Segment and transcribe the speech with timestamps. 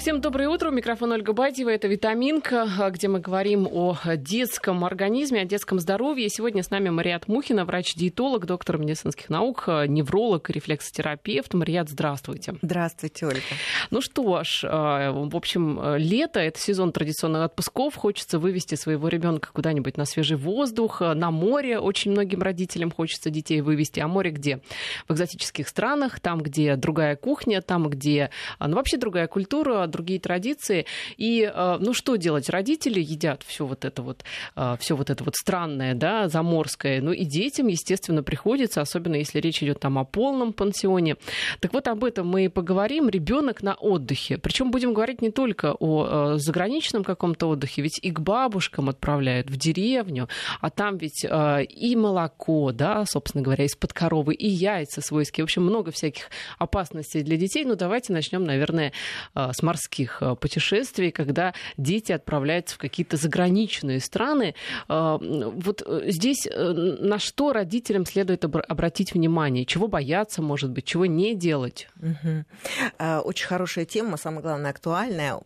[0.00, 0.70] Всем доброе утро.
[0.70, 1.68] Микрофон Ольга Бадьева.
[1.68, 6.30] Это «Витаминка», где мы говорим о детском организме, о детском здоровье.
[6.30, 11.52] Сегодня с нами Мариат Мухина, врач-диетолог, доктор медицинских наук, невролог, рефлексотерапевт.
[11.52, 12.54] Мариат, здравствуйте.
[12.62, 13.42] Здравствуйте, Ольга.
[13.90, 17.94] Ну что ж, в общем, лето— это сезон традиционных отпусков.
[17.94, 21.78] Хочется вывести своего ребенка куда-нибудь на свежий воздух, на море.
[21.78, 24.00] Очень многим родителям хочется детей вывести.
[24.00, 24.62] А море где?
[25.08, 30.86] В экзотических странах, там, где другая кухня, там, где ну, вообще другая культура, другие традиции.
[31.16, 32.48] И, э, ну, что делать?
[32.48, 34.24] Родители едят все вот это вот,
[34.56, 37.00] э, все вот это вот странное, да, заморское.
[37.00, 41.16] Ну, и детям, естественно, приходится, особенно если речь идет там о полном пансионе.
[41.60, 43.08] Так вот, об этом мы и поговорим.
[43.08, 44.38] Ребенок на отдыхе.
[44.38, 49.50] Причем будем говорить не только о э, заграничном каком-то отдыхе, ведь и к бабушкам отправляют
[49.50, 50.28] в деревню,
[50.60, 55.44] а там ведь и молоко, да, собственно говоря, из-под коровы, и яйца свойские.
[55.44, 57.64] В общем, много всяких опасностей для детей.
[57.64, 58.92] Ну, давайте начнем, наверное,
[59.34, 64.54] с морских морских э, путешествий, когда дети отправляются в какие-то заграничные страны.
[64.88, 69.64] Э, вот э, здесь на что родителям следует обратить внимание?
[69.64, 71.88] Чего бояться, может быть, чего не делать?
[71.96, 73.24] Угу.
[73.24, 75.40] Очень хорошая тема, самое главное, актуальная.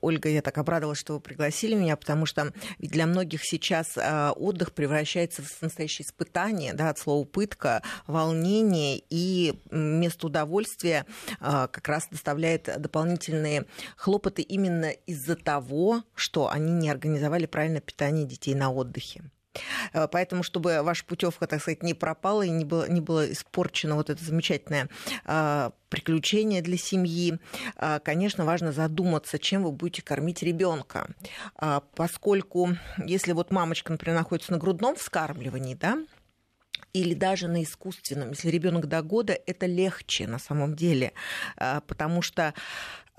[0.00, 3.98] Ольга, я так обрадовалась, что вы пригласили меня, потому что для многих сейчас
[4.36, 11.06] отдых превращается в настоящее испытание, да, от слова пытка, волнение и место удовольствия
[11.40, 18.26] как раз доставляет дополнительные дополнительные хлопоты именно из-за того, что они не организовали правильное питание
[18.26, 19.22] детей на отдыхе.
[19.92, 23.96] Э, поэтому, чтобы ваша путевка, так сказать, не пропала и не было, не было испорчено
[23.96, 24.88] вот это замечательное
[25.24, 27.38] э, приключение для семьи,
[27.76, 31.08] э, конечно, важно задуматься, чем вы будете кормить ребенка.
[31.60, 35.98] Э, поскольку, если вот мамочка, например, находится на грудном вскармливании, да,
[36.92, 41.12] или даже на искусственном, если ребенок до года, это легче на самом деле,
[41.56, 42.54] э, потому что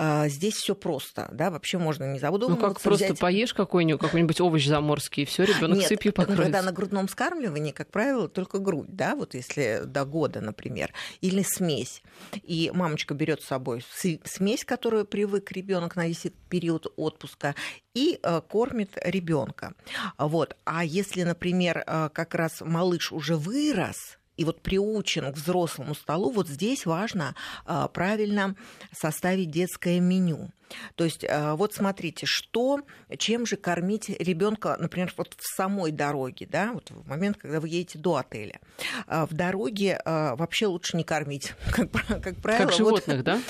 [0.03, 2.65] а, здесь все просто, да, вообще можно не задумываться.
[2.65, 3.19] Ну как просто взять...
[3.19, 6.43] поешь какой-нибудь, какой-нибудь овощ заморский, и все, ребенок Нет, сыпью покроется.
[6.43, 11.43] когда на грудном скармливании, как правило, только грудь, да, вот если до года, например, или
[11.43, 12.01] смесь.
[12.41, 13.85] И мамочка берет с собой
[14.23, 17.53] смесь, которую привык ребенок на весь период отпуска,
[17.93, 19.73] и э, кормит ребенка.
[20.17, 20.55] Вот.
[20.65, 26.31] А если, например, э, как раз малыш уже вырос, и вот приучен к взрослому столу,
[26.31, 27.35] вот здесь важно
[27.65, 28.55] а, правильно
[28.91, 30.49] составить детское меню.
[30.95, 32.81] То есть э, вот смотрите, что,
[33.17, 37.69] чем же кормить ребенка, например, вот в самой дороге, да, вот в момент, когда вы
[37.69, 38.59] едете до отеля.
[39.07, 42.65] А, в дороге э, вообще лучше не кормить, как, как правило.
[42.65, 43.41] Как животных, вот, да?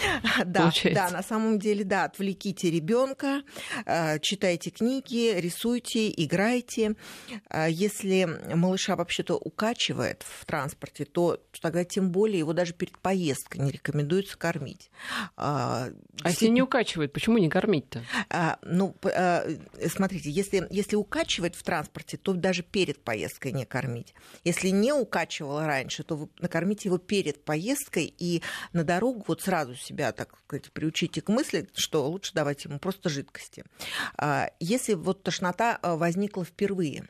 [0.46, 3.44] Да, да, на самом деле, да, отвлеките ребенка,
[3.86, 6.96] э, читайте книги, рисуйте, играйте.
[7.70, 13.72] Если малыша вообще-то укачивает в транспорте, то тогда тем более его даже перед поездкой не
[13.72, 14.90] рекомендуется кормить.
[15.38, 15.90] А
[16.26, 18.04] если не укачивает, Почему не кормить-то?
[18.30, 19.48] А, ну, а,
[19.88, 24.14] смотрите, если, если укачивает в транспорте, то даже перед поездкой не кормить.
[24.44, 28.42] Если не укачивало раньше, то вы накормите его перед поездкой и
[28.74, 33.10] на дорогу вот сразу себя, так сказать, приучите к мысли, что лучше давать ему просто
[33.10, 33.64] жидкости.
[34.18, 37.08] А, если вот тошнота а, возникла впервые,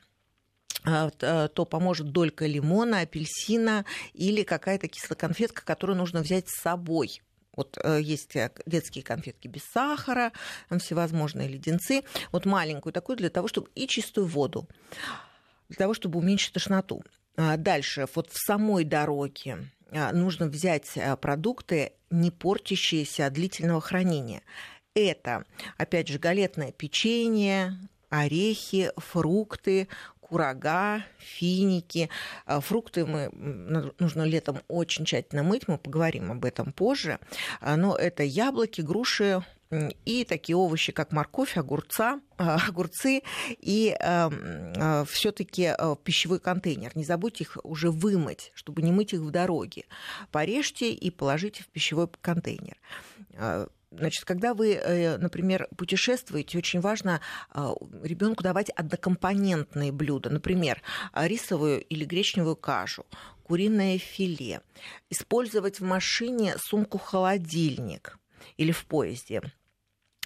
[0.83, 7.21] а, то поможет долька лимона, апельсина или какая-то кислоконфетка, которую нужно взять с собой
[7.55, 10.31] вот э, есть э, детские конфетки без сахара,
[10.79, 12.03] всевозможные леденцы.
[12.31, 14.67] Вот маленькую такую для того, чтобы и чистую воду,
[15.69, 17.03] для того, чтобы уменьшить тошноту.
[17.35, 23.81] А дальше, вот в самой дороге а, нужно взять э, продукты, не портящиеся от длительного
[23.81, 24.41] хранения.
[24.93, 25.45] Это,
[25.77, 27.77] опять же, галетное печенье,
[28.09, 29.87] орехи, фрукты,
[30.31, 32.09] курага, финики.
[32.45, 33.29] А, фрукты мы
[33.99, 37.19] нужно летом очень тщательно мыть, мы поговорим об этом позже.
[37.59, 39.43] А, но это яблоки, груши,
[40.05, 46.91] и такие овощи, как морковь, огурца, а, огурцы и э, все-таки пищевой контейнер.
[46.95, 49.83] Не забудьте их уже вымыть, чтобы не мыть их в дороге.
[50.31, 52.77] Порежьте и положите в пищевой контейнер.
[53.91, 57.73] Значит, когда вы, э, например, путешествуете, очень важно а,
[58.03, 60.81] ребенку давать однокомпонентные блюда, например,
[61.13, 63.05] рисовую или гречневую кашу,
[63.43, 64.61] куриное филе,
[65.09, 68.17] использовать в машине сумку-холодильник
[68.55, 69.41] или в поезде.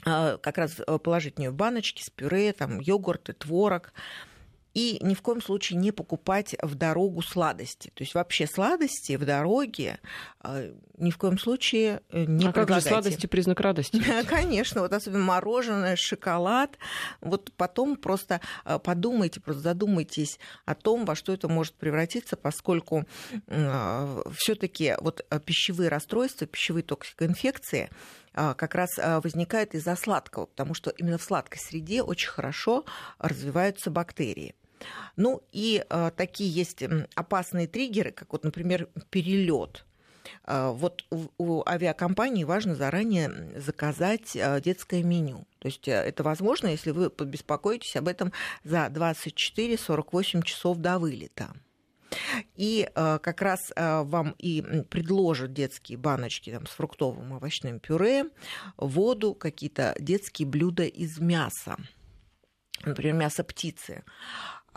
[0.05, 3.93] А, как раз э, положить в нее баночки с пюре, там, йогурты, творог,
[4.75, 7.91] и ни в коем случае не покупать в дорогу сладости.
[7.95, 9.99] То есть вообще сладости в дороге
[10.41, 14.03] а, ни в коем случае э, не а как же сладости признак радости?
[14.27, 16.77] Конечно, вот особенно мороженое, шоколад.
[17.21, 23.05] Вот потом просто а, подумайте, просто задумайтесь о том, во что это может превратиться, поскольку
[23.47, 27.89] а, все таки вот пищевые расстройства, пищевые токсикоинфекции
[28.33, 28.89] как раз
[29.23, 32.83] возникает из-за сладкого, потому что именно в сладкой среде очень хорошо
[33.17, 34.53] развиваются бактерии.
[35.15, 35.83] Ну и
[36.17, 36.83] такие есть
[37.15, 39.85] опасные триггеры, как вот, например, перелет.
[40.47, 41.05] Вот
[41.37, 45.47] у авиакомпании важно заранее заказать детское меню.
[45.59, 48.31] То есть это возможно, если вы побеспокоитесь об этом
[48.63, 51.53] за 24-48 часов до вылета.
[52.55, 58.25] И э, как раз э, вам и предложат детские баночки там, с фруктовым овощным пюре,
[58.77, 61.77] воду, какие-то детские блюда из мяса.
[62.83, 64.03] Например, мясо птицы.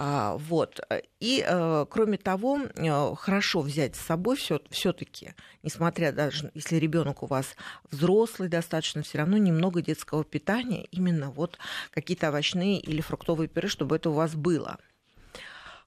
[0.01, 0.81] А, вот.
[1.19, 5.35] И, э, кроме того, э, хорошо взять с собой все-таки,
[5.65, 7.57] несмотря даже если ребенок у вас
[7.91, 11.59] взрослый достаточно, все равно немного детского питания, именно вот
[11.91, 14.79] какие-то овощные или фруктовые пюре, чтобы это у вас было.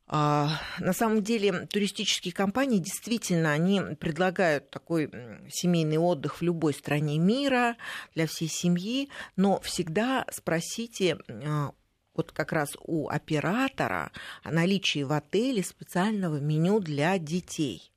[0.08, 5.10] А, на самом деле туристические компании действительно они предлагают такой
[5.50, 7.78] семейный отдых в любой стране мира
[8.14, 11.18] для всей семьи, но всегда спросите
[12.22, 14.12] вот как раз у оператора
[14.44, 17.92] о наличии в отеле специального меню для детей.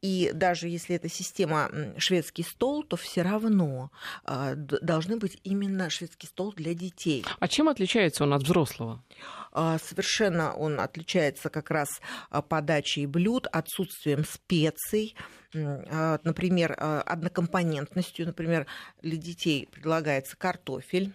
[0.00, 3.92] И даже если это система шведский стол, то все равно
[4.26, 7.24] э, должны быть именно шведский стол для детей.
[7.38, 9.04] А чем отличается он от взрослого?
[9.52, 12.00] Э, совершенно он отличается как раз
[12.48, 15.14] подачей блюд, отсутствием специй,
[15.52, 18.26] э, например, однокомпонентностью.
[18.26, 18.66] Например,
[19.02, 21.12] для детей предлагается картофель,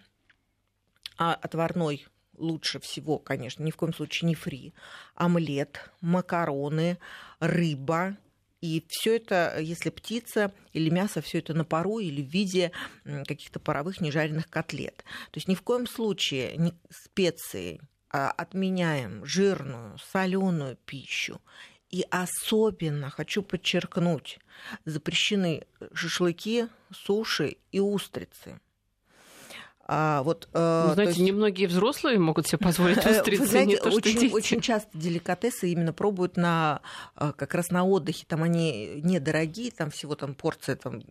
[1.17, 2.07] а отварной
[2.39, 4.73] лучше всего, конечно, ни в коем случае не фри,
[5.15, 6.97] омлет, макароны,
[7.39, 8.17] рыба,
[8.61, 12.71] и все это, если птица или мясо, все это на пару или в виде
[13.05, 14.97] каких-то паровых нежаренных котлет.
[15.31, 17.79] То есть ни в коем случае не специи
[18.11, 21.41] а отменяем жирную, соленую пищу.
[21.89, 24.39] И особенно хочу подчеркнуть,
[24.85, 28.59] запрещены шашлыки, суши и устрицы.
[29.91, 31.23] А, вот, э, ну, знаете, есть...
[31.23, 34.33] немногие взрослые могут себе позволить устрицы, знаете, не то, очень, что дети.
[34.33, 36.81] очень часто деликатесы именно пробуют на,
[37.15, 38.23] э, как раз на отдыхе.
[38.27, 41.01] Там они недорогие, там всего там порция там,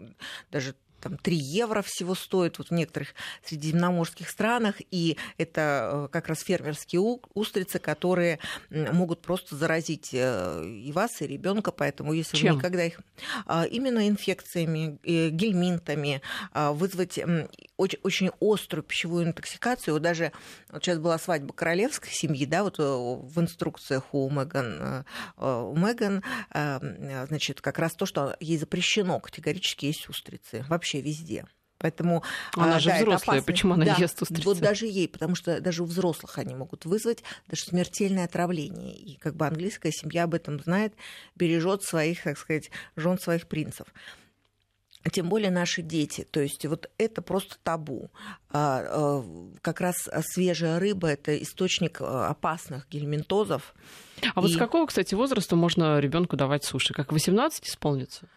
[0.52, 3.14] даже там 3 евро всего стоит вот в некоторых
[3.44, 7.00] средиземноморских странах, и это э, как раз фермерские
[7.34, 8.38] устрицы, которые
[8.70, 12.54] могут просто заразить э, и вас, и ребенка, поэтому если Чем?
[12.54, 13.00] вы никогда их
[13.46, 16.22] а, именно инфекциями, э, гельминтами
[16.52, 17.18] а, вызвать
[17.76, 20.32] очень, очень острую пищевую интоксикацию, вот даже
[20.70, 25.04] вот сейчас была свадьба королевской семьи, да, вот в инструкциях у Меган,
[25.36, 26.22] у Меган,
[26.52, 30.64] значит, как раз то, что ей запрещено категорически есть устрицы.
[30.68, 31.44] Вообще вообще везде.
[31.80, 32.24] Поэтому
[32.54, 34.44] она а, же да, взрослая, почему она да, ест устрицы?
[34.44, 38.96] Вот даже ей, потому что даже у взрослых они могут вызвать даже смертельное отравление.
[38.96, 40.94] И как бы английская семья об этом знает,
[41.36, 43.86] бережет своих, так сказать, жен своих принцев
[45.12, 46.26] тем более наши дети.
[46.30, 48.10] То есть вот это просто табу.
[48.50, 49.24] А, а,
[49.62, 53.74] как раз свежая рыба– это источник опасных гельминтозов.
[54.34, 54.42] А и...
[54.42, 56.94] вот с какого, кстати, возраста можно ребенку давать суши?
[56.94, 58.28] Как 18 исполнится?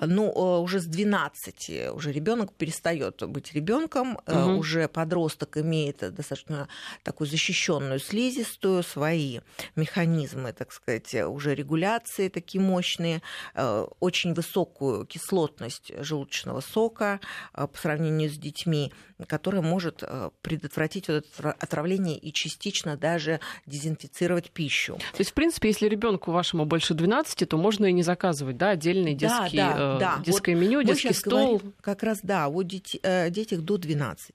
[0.00, 4.58] Ну, э, уже с 12 уже ребенок перестает быть ребенком, угу.
[4.58, 6.68] уже подросток имеет достаточно
[7.02, 9.40] такую защищенную слизистую, свои
[9.74, 13.22] механизмы, так сказать, уже регуляции такие мощные,
[13.54, 17.20] э, очень высокую кислотность желудочного сока
[17.52, 18.92] по сравнению с детьми,
[19.26, 20.02] которая может
[20.42, 24.96] предотвратить вот это отравление и частично даже дезинфицировать пищу.
[24.96, 28.70] То есть, в принципе, если ребенку вашему больше 12, то можно и не заказывать, да,
[28.70, 30.22] отдельные детские да, да, да.
[30.24, 31.62] детское вот меню, детский стол.
[31.80, 34.34] Как раз, да, о дети, э, детях до 12.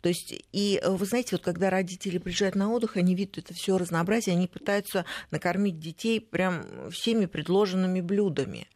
[0.00, 3.54] То есть, и э, вы знаете, вот когда родители приезжают на отдых, они видят это
[3.54, 8.73] все разнообразие, они пытаются накормить детей прям всеми предложенными блюдами э,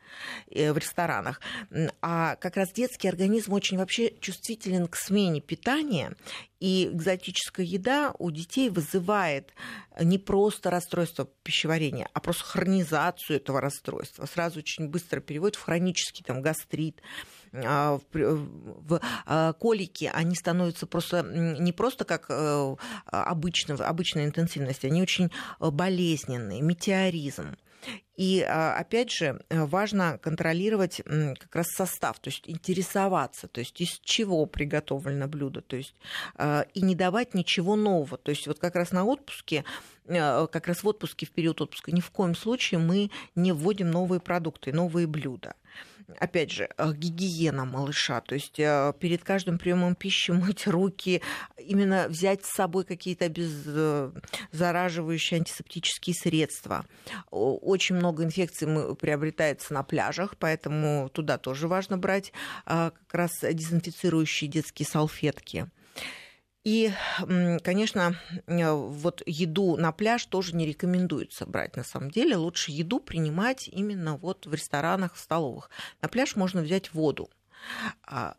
[0.50, 1.40] в ресторанах.
[2.00, 6.14] А как раз детский организм очень вообще чувствителен к смене питания,
[6.60, 9.52] и экзотическая еда у детей вызывает
[10.00, 14.26] не просто расстройство пищеварения, а просто хронизацию этого расстройства.
[14.26, 17.00] Сразу очень быстро переводит в хронический там, гастрит,
[17.52, 25.00] а, в а, колики, они становятся просто не просто как э, обычно, обычной интенсивности, они
[25.00, 27.56] очень болезненные, метеоризм.
[28.16, 34.00] И а, опять же, важно контролировать как раз состав, то есть интересоваться, то есть из
[34.02, 35.94] чего приготовлено блюдо, то есть
[36.74, 38.18] и не давать ничего нового.
[38.18, 39.64] То есть вот как раз на отпуске
[40.06, 44.20] как раз в отпуске, в период отпуска, ни в коем случае мы не вводим новые
[44.20, 45.54] продукты, новые блюда.
[46.18, 51.22] Опять же, э, гигиена малыша, то есть э, перед каждым приемом пищи мыть руки,
[51.56, 56.84] именно взять с собой какие-то обеззараживающие антисептические средства.
[57.30, 62.32] Очень много инфекций приобретается на пляжах, поэтому туда тоже важно брать
[62.64, 65.68] как раз дезинфицирующие детские салфетки.
[66.64, 66.92] И,
[67.62, 72.36] конечно, э, вот еду на пляж тоже не рекомендуется брать на самом деле.
[72.36, 75.70] Лучше еду принимать именно вот в ресторанах, в столовых.
[76.02, 77.30] На пляж можно взять воду.
[78.02, 78.34] А,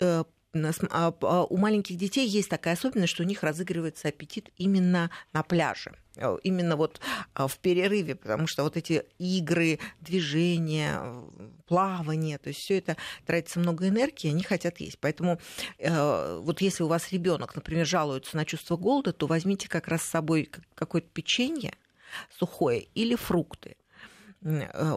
[0.00, 5.10] э, а, а, у маленьких детей есть такая особенность, что у них разыгрывается аппетит именно
[5.32, 5.96] на пляже
[6.42, 7.00] именно вот
[7.34, 11.00] а, в перерыве, потому что вот эти игры, движения,
[11.66, 14.98] плавание, то есть все это тратится много энергии, они хотят есть.
[15.00, 15.40] Поэтому
[15.78, 20.02] э, вот если у вас ребенок, например, жалуется на чувство голода, то возьмите как раз
[20.02, 21.74] с собой какое-то печенье
[22.38, 23.76] сухое или фрукты
[24.42, 24.96] э,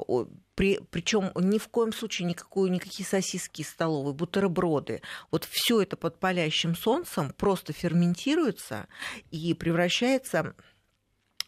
[0.55, 5.01] при, причем ни в коем случае никакую, никакие сосиски столовые, бутерброды.
[5.29, 8.87] Вот все это под палящим солнцем просто ферментируется
[9.29, 10.55] и превращается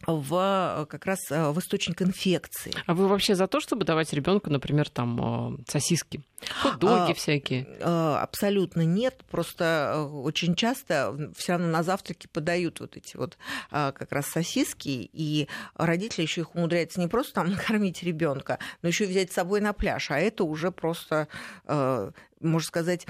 [0.08, 2.74] в как раз э, в источник инфекции.
[2.86, 6.22] А вы вообще за то, чтобы давать ребенку, например, там э, сосиски,
[6.62, 7.68] хот-доги а, всякие?
[7.80, 9.24] Э, абсолютно нет.
[9.30, 13.38] Просто очень часто все равно на завтраке подают вот эти вот
[13.70, 19.06] как раз сосиски, и родители еще их умудряются не просто там накормить ребенка, но еще
[19.06, 20.12] и взять с собой на пляж.
[20.12, 21.28] А это уже просто
[22.42, 23.06] можно сказать,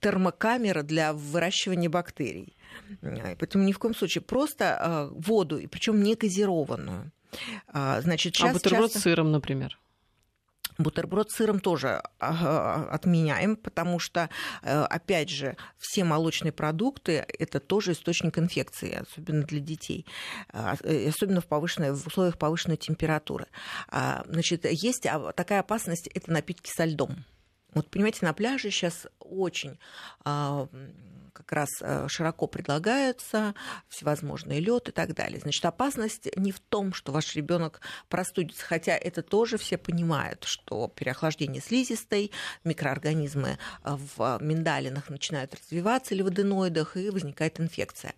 [0.00, 2.54] термокамера для выращивания бактерий.
[3.00, 7.12] Поэтому ни в коем случае просто а, воду, и причем не газированную.
[7.68, 8.98] А, значит, сейчас, а бутерброд часто...
[9.00, 9.78] с сыром, например?
[10.76, 14.28] Бутерброд с сыром тоже а, отменяем, потому что,
[14.62, 20.04] э, опять же, все молочные продукты– это тоже источник инфекции, особенно для детей,
[20.52, 23.46] э, особенно в, повышенной, в условиях повышенной температуры.
[24.26, 27.24] Значит, есть такая опасность– это напитки со льдом.
[27.72, 29.78] Вот, понимаете, на пляже сейчас очень
[31.34, 33.54] как раз э, широко предлагаются,
[33.88, 35.40] всевозможные лед и так далее.
[35.40, 40.88] Значит, опасность не в том, что ваш ребенок простудится, хотя это тоже все понимают, что
[40.88, 42.30] переохлаждение слизистой,
[42.62, 48.14] микроорганизмы э, в миндалинах начинают развиваться или в аденоидах, и возникает инфекция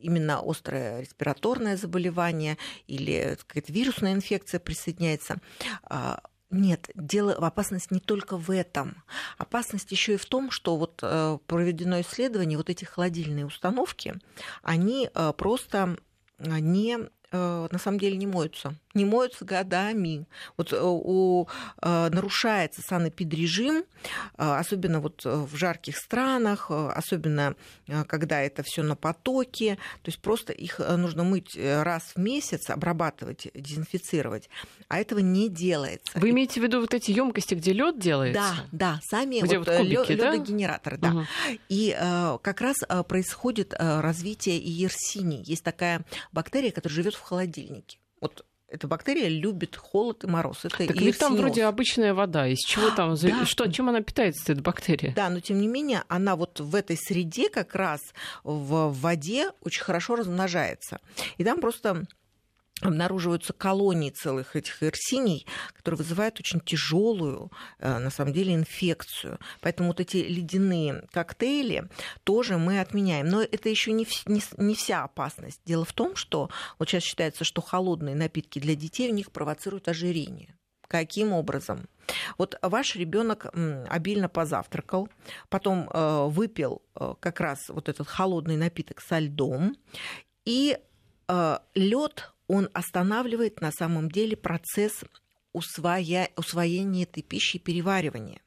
[0.00, 5.38] именно острое респираторное заболевание или какая-то вирусная инфекция присоединяется,
[5.84, 6.20] а,
[6.50, 9.02] нет, дело, опасность не только в этом.
[9.38, 14.14] Опасность еще и в том, что вот э, проведено исследование, вот эти холодильные установки,
[14.62, 15.96] они э, просто
[16.38, 18.76] не Э, на самом деле не моются.
[18.94, 20.26] Не моются годами.
[20.56, 21.46] Вот э, у,
[21.82, 23.84] э, нарушается санэпидрежим,
[24.36, 27.56] особенно вот в жарких странах, особенно
[28.06, 29.76] когда это все на потоке.
[30.02, 34.48] То есть просто их нужно мыть раз в месяц, обрабатывать, дезинфицировать.
[34.88, 36.18] А этого не делается.
[36.18, 38.40] Вы имеете в виду вот эти емкости, где лед делается?
[38.40, 40.32] Да, да, сами где вот, вот кубики, да?
[40.32, 41.10] ледогенераторы, да.
[41.10, 41.24] Угу.
[41.68, 41.96] И
[42.42, 42.76] как раз
[43.08, 45.42] происходит развитие иерсинии.
[45.44, 47.98] Есть такая бактерия, которая живет в холодильнике.
[48.20, 50.64] Вот эта бактерия любит холод и мороз.
[50.64, 52.46] Это так ведь там вроде обычная вода.
[52.46, 53.14] Из чего там?
[53.14, 53.46] Да.
[53.46, 55.12] Что, чем она питается, эта бактерия?
[55.14, 58.00] Да, но тем не менее, она вот в этой среде как раз
[58.42, 61.00] в воде очень хорошо размножается.
[61.38, 62.04] И там просто
[62.86, 69.38] обнаруживаются колонии целых этих эрсиний, которые вызывают очень тяжелую, э, на самом деле, инфекцию.
[69.60, 71.88] Поэтому вот эти ледяные коктейли
[72.24, 73.28] тоже мы отменяем.
[73.28, 75.60] Но это еще не, не, не вся опасность.
[75.64, 79.88] Дело в том, что вот сейчас считается, что холодные напитки для детей у них провоцируют
[79.88, 80.54] ожирение.
[80.86, 81.88] Каким образом?
[82.36, 83.46] Вот ваш ребенок
[83.88, 85.08] обильно позавтракал,
[85.48, 89.76] потом э, выпил э, как раз вот этот холодный напиток со льдом,
[90.44, 90.78] и
[91.74, 95.04] лед он останавливает на самом деле процесс
[95.52, 96.28] усвоя...
[96.36, 98.40] усвоения этой пищи и переваривания.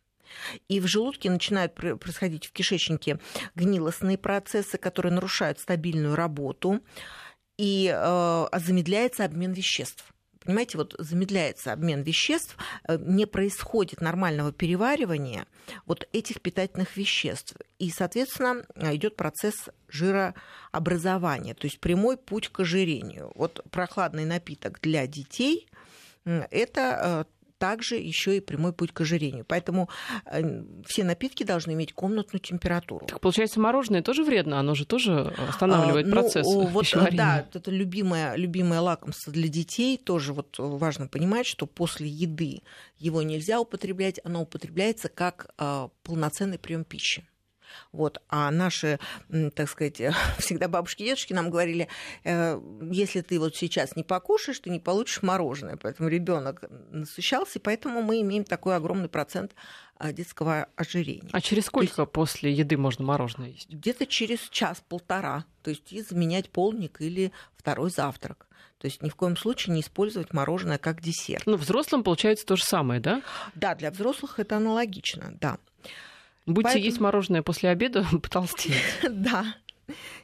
[0.68, 3.20] И в желудке начинают происходить в кишечнике
[3.56, 6.82] гнилостные процессы, которые нарушают стабильную работу,
[7.58, 10.14] и э, замедляется обмен веществ
[10.48, 15.46] понимаете, вот замедляется обмен веществ, э, не происходит нормального переваривания
[15.86, 17.56] вот этих питательных веществ.
[17.80, 23.32] И, соответственно, идет процесс жирообразования, то есть прямой путь к ожирению.
[23.36, 25.68] Вот прохладный напиток для детей
[26.26, 29.46] это э, также еще и прямой путь к ожирению.
[29.48, 29.90] Поэтому
[30.26, 33.06] э, все напитки должны иметь комнатную температуру.
[33.06, 36.86] Так получается, мороженое тоже вредно, оно же тоже останавливает а, ну, процесс вот,
[37.18, 39.98] Да, это любимое, любимое лакомство для детей.
[39.98, 42.62] Тоже вот важно понимать, что после еды
[42.98, 47.28] его нельзя употреблять, оно употребляется как а, полноценный прием пищи.
[47.92, 48.22] Вот.
[48.30, 49.00] А наши,
[49.56, 50.02] так сказать,
[50.40, 51.88] всегда бабушки и дедушки нам говорили,
[52.24, 52.60] э,
[52.92, 55.78] если ты вот сейчас не покушаешь, ты не получишь мороженое.
[55.78, 59.54] Поэтому ребенок насыщался, и поэтому мы имеем такой огромный процент
[59.98, 61.30] а, детского ожирения.
[61.32, 63.70] А через сколько есть, после еды можно мороженое есть?
[63.70, 65.46] Где-то через час-полтора.
[65.64, 68.48] То есть и заменять полник или второй завтрак.
[68.78, 71.48] То есть ни в коем случае не использовать мороженое как десерт.
[71.48, 73.24] Ну, взрослым получается то же самое, да?
[73.56, 75.58] Да, для взрослых это аналогично, да.
[76.48, 76.86] Будете Поэтому...
[76.86, 78.80] есть мороженое после обеда, потолстеете.
[79.10, 79.46] Да,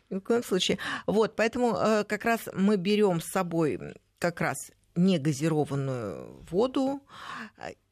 [0.09, 0.79] ни в коем случае.
[1.05, 3.79] Вот, поэтому э, как раз мы берем с собой
[4.19, 7.01] как раз негазированную воду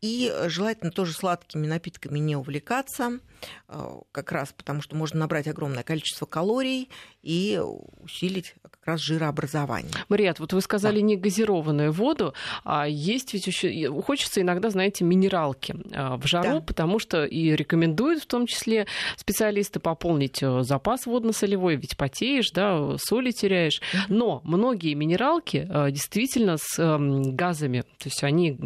[0.01, 3.19] и желательно тоже сладкими напитками не увлекаться,
[3.67, 6.89] э, как раз потому что можно набрать огромное количество калорий
[7.21, 7.61] и
[7.99, 9.91] усилить как раз жирообразование.
[10.09, 11.01] Мариат, вот вы сказали да.
[11.05, 16.61] не газированную воду, а есть ведь еще хочется иногда, знаете, минералки э, в жару, да.
[16.61, 22.97] потому что и рекомендуют в том числе специалисты пополнить э, запас водно-солевой, ведь потеешь, да,
[22.97, 23.81] соли теряешь.
[24.09, 28.57] Но многие минералки действительно с эм, газами, то есть они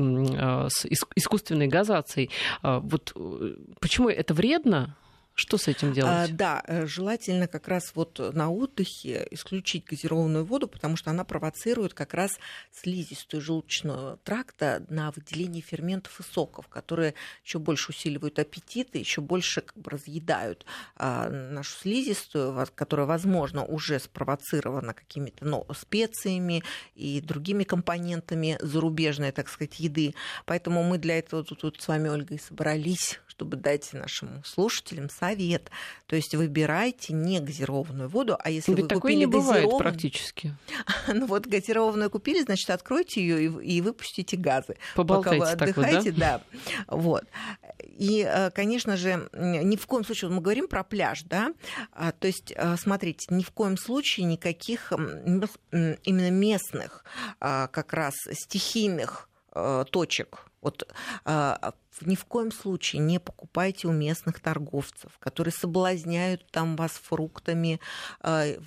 [0.69, 2.29] с искусственной газацией.
[2.61, 4.95] А, вот э, почему это вредно?
[5.35, 6.31] Что с этим делать?
[6.31, 11.25] А, да, э, желательно как раз вот на отдыхе исключить газированную воду, потому что она
[11.25, 12.39] провоцирует как раз
[12.71, 19.19] слизистую желудочного тракта на выделение ферментов и соков, которые еще больше усиливают аппетит и еще
[19.19, 20.65] больше как бы разъедают
[20.95, 26.63] а, нашу слизистую, которая, возможно, уже спровоцирована какими-то ну, специями
[26.95, 30.15] и другими компонентами зарубежной, так сказать, еды.
[30.45, 35.09] Поэтому мы для этого тут, тут с вами, Ольга, и собрались, чтобы дать нашим слушателям
[35.29, 35.69] совет.
[36.07, 39.79] То есть выбирайте не газированную воду, а если Ведь вы такое купили не бывает газированную...
[39.79, 40.55] практически.
[41.07, 44.77] ну вот газированную купили, значит, откройте ее и, и выпустите газы.
[44.95, 46.41] Поболтайте пока вы отдыхаете, вот, да?
[46.67, 46.95] да.
[46.95, 47.23] Вот.
[47.97, 51.53] И, э, конечно же, ни в коем случае, мы говорим про пляж, да,
[51.91, 57.03] а, то есть, э, смотрите, ни в коем случае никаких именно местных,
[57.39, 59.29] а, как раз стихийных
[59.91, 60.87] точек вот
[61.25, 67.79] а, ни в коем случае не покупайте у местных торговцев, которые соблазняют там вас фруктами,
[68.23, 68.57] э,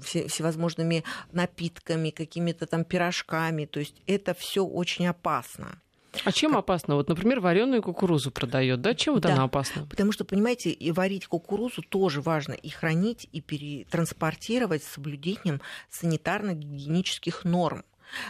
[0.00, 1.02] всевозможными
[1.32, 3.66] напитками, какими-то там пирожками.
[3.66, 5.82] То есть это все очень опасно.
[6.24, 6.60] А чем как...
[6.60, 6.94] опасно?
[6.94, 8.94] Вот, например, вареную кукурузу продает, да?
[8.94, 9.84] Чем вот да, она опасна?
[9.86, 17.40] Потому что, понимаете, и варить кукурузу тоже важно и хранить, и перетранспортировать с соблюдением санитарно-гигиенических
[17.42, 17.84] норм.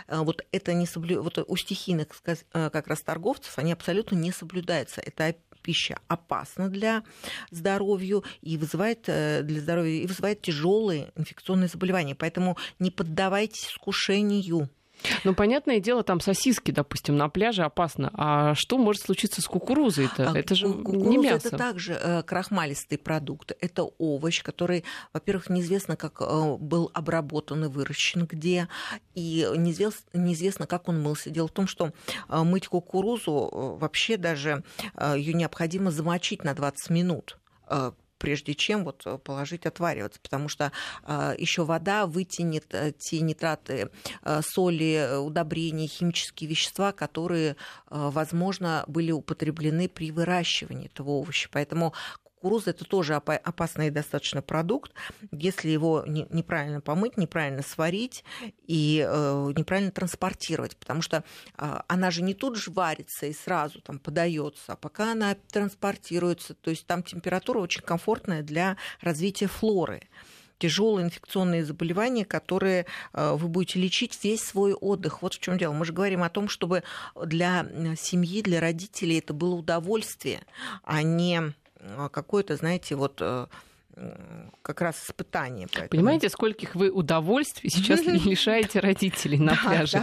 [0.07, 1.23] Э, вот это не соблю...
[1.23, 5.01] вот у стихийных э, как раз торговцев они абсолютно не соблюдаются.
[5.01, 7.03] Это пища опасна для
[7.51, 12.15] здоровья и вызывает э, для здоровья и вызывает тяжелые инфекционные заболевания.
[12.15, 14.71] Поэтому не поддавайтесь искушению
[15.25, 18.11] ну, понятное дело, там сосиски, допустим, на пляже опасно.
[18.15, 20.31] А что может случиться с кукурузой-то?
[20.31, 21.49] А, это же Кукуруза не мясо.
[21.49, 23.53] это также э, крахмалистый продукт.
[23.61, 28.69] Это овощ, который, во-первых, неизвестно, как э, был обработан и выращен где,
[29.15, 31.31] и неизвестно, неизвестно, как он мылся.
[31.31, 31.93] Дело в том, что
[32.29, 34.63] э, мыть кукурузу э, вообще даже
[34.95, 37.39] э, ее необходимо замочить на 20 минут
[38.19, 40.73] прежде чем вот э, положить отвариваться, потому что
[41.05, 43.91] э, еще вода вытянет э, те нитраты,
[44.41, 47.57] соли, удобрения, химические вещества, которые,
[47.89, 51.49] возможно, были употреблены при выращивании этого овоща.
[51.53, 51.95] Поэтому
[52.39, 54.93] кукуруза это тоже опасный достаточно продукт,
[55.33, 58.25] если его неправильно помыть, неправильно сварить
[58.67, 61.25] и э, неправильно транспортировать, потому что
[61.57, 66.55] э, она же не тут же варится и сразу там подается, а пока она транспортируется,
[66.55, 70.03] то есть там температура очень комфортная для развития флоры
[70.59, 75.23] тяжелые инфекционные заболевания, которые э, вы будете лечить весь свой отдых.
[75.23, 75.73] Вот в чем дело.
[75.73, 76.83] Мы же говорим о том, чтобы
[77.15, 77.65] для
[77.97, 80.41] семьи, для родителей это было удовольствие,
[80.83, 81.55] а не
[82.11, 83.47] какое-то, знаете, вот э,
[84.63, 85.67] как раз испытание.
[85.73, 85.89] Поэтому...
[85.91, 90.03] Понимаете, скольких вы удовольствий сейчас лишаете родителей на пляже?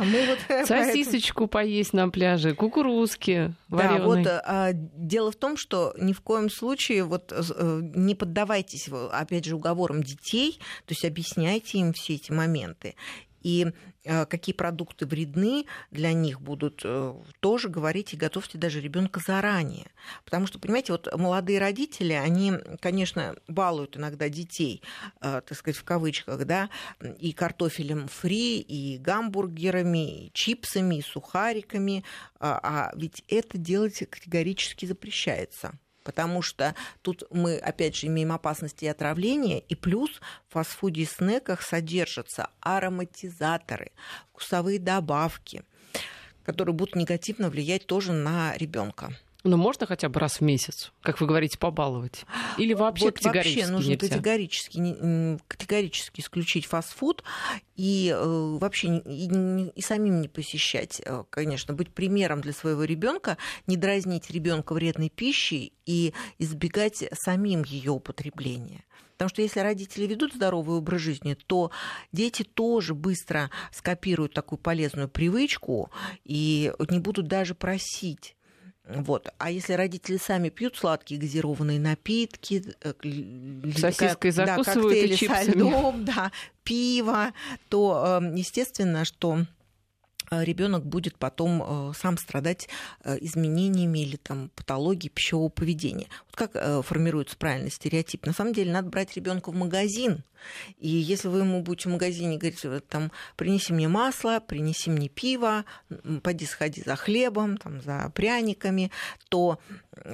[0.65, 6.49] Сосисочку поесть на пляже, кукурузки Да, вот а, дело в том, что ни в коем
[6.49, 12.31] случае вот э, не поддавайтесь, опять же, уговорам детей, то есть объясняйте им все эти
[12.31, 12.95] моменты
[13.45, 13.71] и э,
[14.05, 19.87] какие продукты вредны для них будут, э, тоже говорить и готовьте даже ребенка заранее.
[20.23, 24.81] Потому что, понимаете, вот молодые родители, они, конечно, балуют иногда детей,
[25.21, 26.69] э, так сказать, в кавычках, да,
[27.19, 32.03] и картофелем фри, и гамбургерами, и чипсами, и сухариками,
[32.39, 35.73] а, а ведь это делать категорически запрещается
[36.05, 41.61] потому что тут мы, опять же, имеем опасности отравления, и плюс в фастфуде и снеках
[41.61, 43.91] содержатся ароматизаторы,
[44.29, 45.63] вкусовые добавки,
[46.45, 49.17] которые будут негативно влиять тоже на ребенка.
[49.47, 52.25] Ну, можно хотя бы раз в месяц, как вы говорите, побаловать?
[52.57, 54.07] Или вообще вот категорически вообще нужно нельзя?
[54.07, 57.23] категорически, категорически исключить фастфуд
[57.75, 59.29] и э, вообще и,
[59.75, 65.09] и, самим не посещать, э, конечно, быть примером для своего ребенка, не дразнить ребенка вредной
[65.09, 68.83] пищей и избегать самим ее употребления.
[69.11, 71.69] Потому что если родители ведут здоровый образ жизни, то
[72.11, 75.91] дети тоже быстро скопируют такую полезную привычку
[76.23, 78.34] и не будут даже просить
[78.87, 79.29] вот.
[79.37, 82.93] А если родители сами пьют сладкие газированные напитки, э,
[83.77, 86.31] сосиской закусывают да, коктейли со льдом, да,
[86.63, 87.33] пиво,
[87.69, 89.45] то эм, естественно, что
[90.31, 92.67] Э, ребенок будет потом э, сам страдать
[93.03, 96.07] изменениями или там патологией пищевого поведения.
[96.25, 98.25] Вот как формируется правильный стереотип?
[98.25, 100.23] На самом деле надо брать ребенка в магазин,
[100.77, 105.65] и если вы ему будете в магазине говорить, там, принеси мне масло, принеси мне пиво,
[106.23, 108.91] пойди сходи за хлебом, там, за пряниками,
[109.29, 109.59] то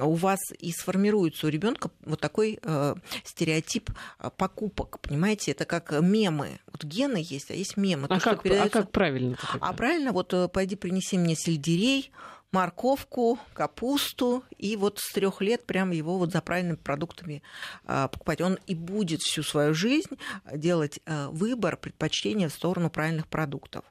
[0.00, 3.90] у вас и сформируется у ребенка вот такой э, стереотип
[4.36, 5.52] покупок, понимаете?
[5.52, 6.60] Это как мемы.
[6.70, 8.06] Вот гены есть, а есть мемы.
[8.10, 8.78] А, то, как, передается...
[8.78, 9.36] а как правильно?
[9.60, 12.10] А правильно, вот пойди принеси мне сельдерей,
[12.52, 17.42] морковку, капусту, и вот с трех лет прям его вот за правильными продуктами
[17.86, 18.40] а, покупать.
[18.40, 20.18] Он и будет всю свою жизнь
[20.54, 23.84] делать а, выбор, предпочтение в сторону правильных продуктов.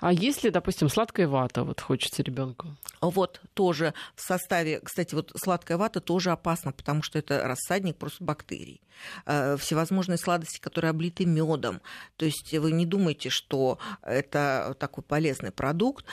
[0.00, 2.76] А если, допустим, сладкая вата, вот хочется ребенку?
[3.00, 8.24] Вот тоже в составе, кстати, вот сладкая вата тоже опасна, потому что это рассадник просто
[8.24, 8.80] бактерий.
[9.26, 11.80] Э, всевозможные сладости, которые облиты медом.
[12.16, 16.04] То есть вы не думайте, что это такой полезный продукт,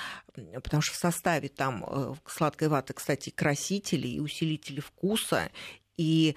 [0.63, 5.49] потому что в составе там э, сладкой ваты, кстати, красители и усилители вкуса,
[5.97, 6.35] и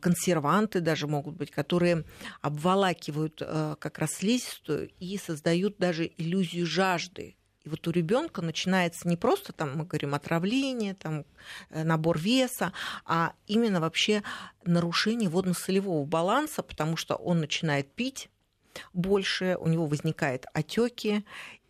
[0.00, 2.04] консерванты даже могут быть, которые
[2.40, 7.36] обволакивают э, как раз слизистую и создают даже иллюзию жажды.
[7.64, 11.24] И вот у ребенка начинается не просто там, мы говорим, отравление, там,
[11.70, 12.72] э, набор веса,
[13.04, 14.22] а именно вообще
[14.64, 18.28] нарушение водно-солевого баланса, потому что он начинает пить
[18.92, 21.24] больше, у него возникают отеки,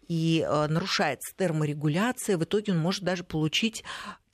[0.09, 3.85] и э, нарушается терморегуляция, в итоге он может даже получить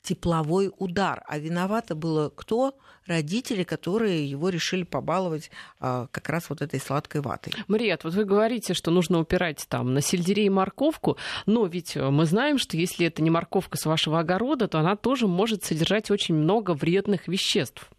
[0.02, 1.22] тепловой удар.
[1.26, 2.76] А виновато было кто?
[3.06, 7.52] Родители, которые его решили побаловать а, как раз вот этой сладкой ватой.
[7.66, 12.24] Марият, вот вы говорите, что нужно упирать там на сельдерей и морковку, но ведь мы
[12.24, 16.34] знаем, что если это не морковка с вашего огорода, то она тоже может содержать очень
[16.34, 17.90] много вредных веществ.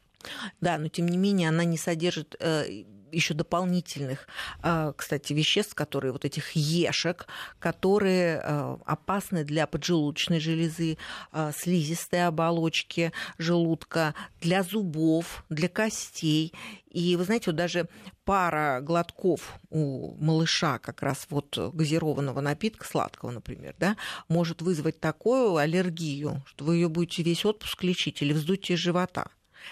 [0.59, 4.27] Да, но тем не менее она не содержит э, еще дополнительных,
[4.61, 7.27] а, кстати, веществ, которые вот этих ешек,
[7.59, 10.97] которые а, опасны для поджелудочной железы,
[11.31, 16.53] а, слизистой оболочки желудка, для зубов, для костей.
[16.89, 17.87] И вы знаете, вот даже
[18.25, 23.95] пара глотков у малыша как раз вот газированного напитка, сладкого, например, да,
[24.27, 29.29] может вызвать такую аллергию, что вы ее будете весь отпуск лечить или вздутие живота.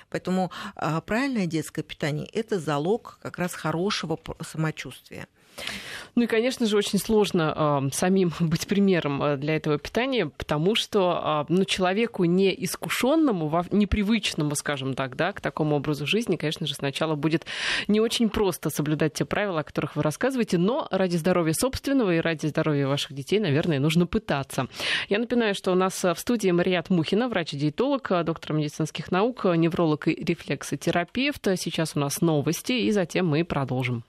[0.10, 5.28] Поэтому а, правильное детское питание– это залог как раз хорошего самочувствия.
[6.16, 10.76] Ну и, конечно же, очень сложно э, самим быть примером э, для этого питания, потому
[10.76, 16.74] что э, ну, человеку неискушенному, непривычному, скажем так, да, к такому образу жизни, конечно же,
[16.74, 17.46] сначала будет
[17.88, 22.20] не очень просто соблюдать те правила, о которых вы рассказываете, но ради здоровья собственного и
[22.20, 24.68] ради здоровья ваших детей, наверное, нужно пытаться.
[25.08, 30.16] Я напоминаю, что у нас в студии Марият Мухина, врач-диетолог, доктор медицинских наук, невролог и
[30.16, 31.48] рефлексотерапевт.
[31.56, 34.04] Сейчас у нас новости, и затем мы продолжим.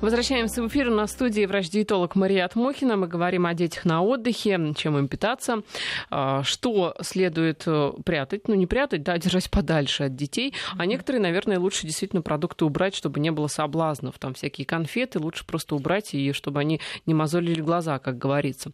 [0.00, 0.90] Возвращаемся в эфир.
[0.90, 2.96] На студии врач-диетолог Мария Атмохина.
[2.96, 5.62] Мы говорим о детях на отдыхе, чем им питаться,
[6.08, 8.46] а, что следует э, прятать.
[8.46, 10.54] Ну, не прятать, да, держать подальше от детей.
[10.76, 14.20] А некоторые, наверное, лучше действительно продукты убрать, чтобы не было соблазнов.
[14.20, 18.70] Там всякие конфеты лучше просто убрать, и чтобы они не мозолили глаза, как говорится.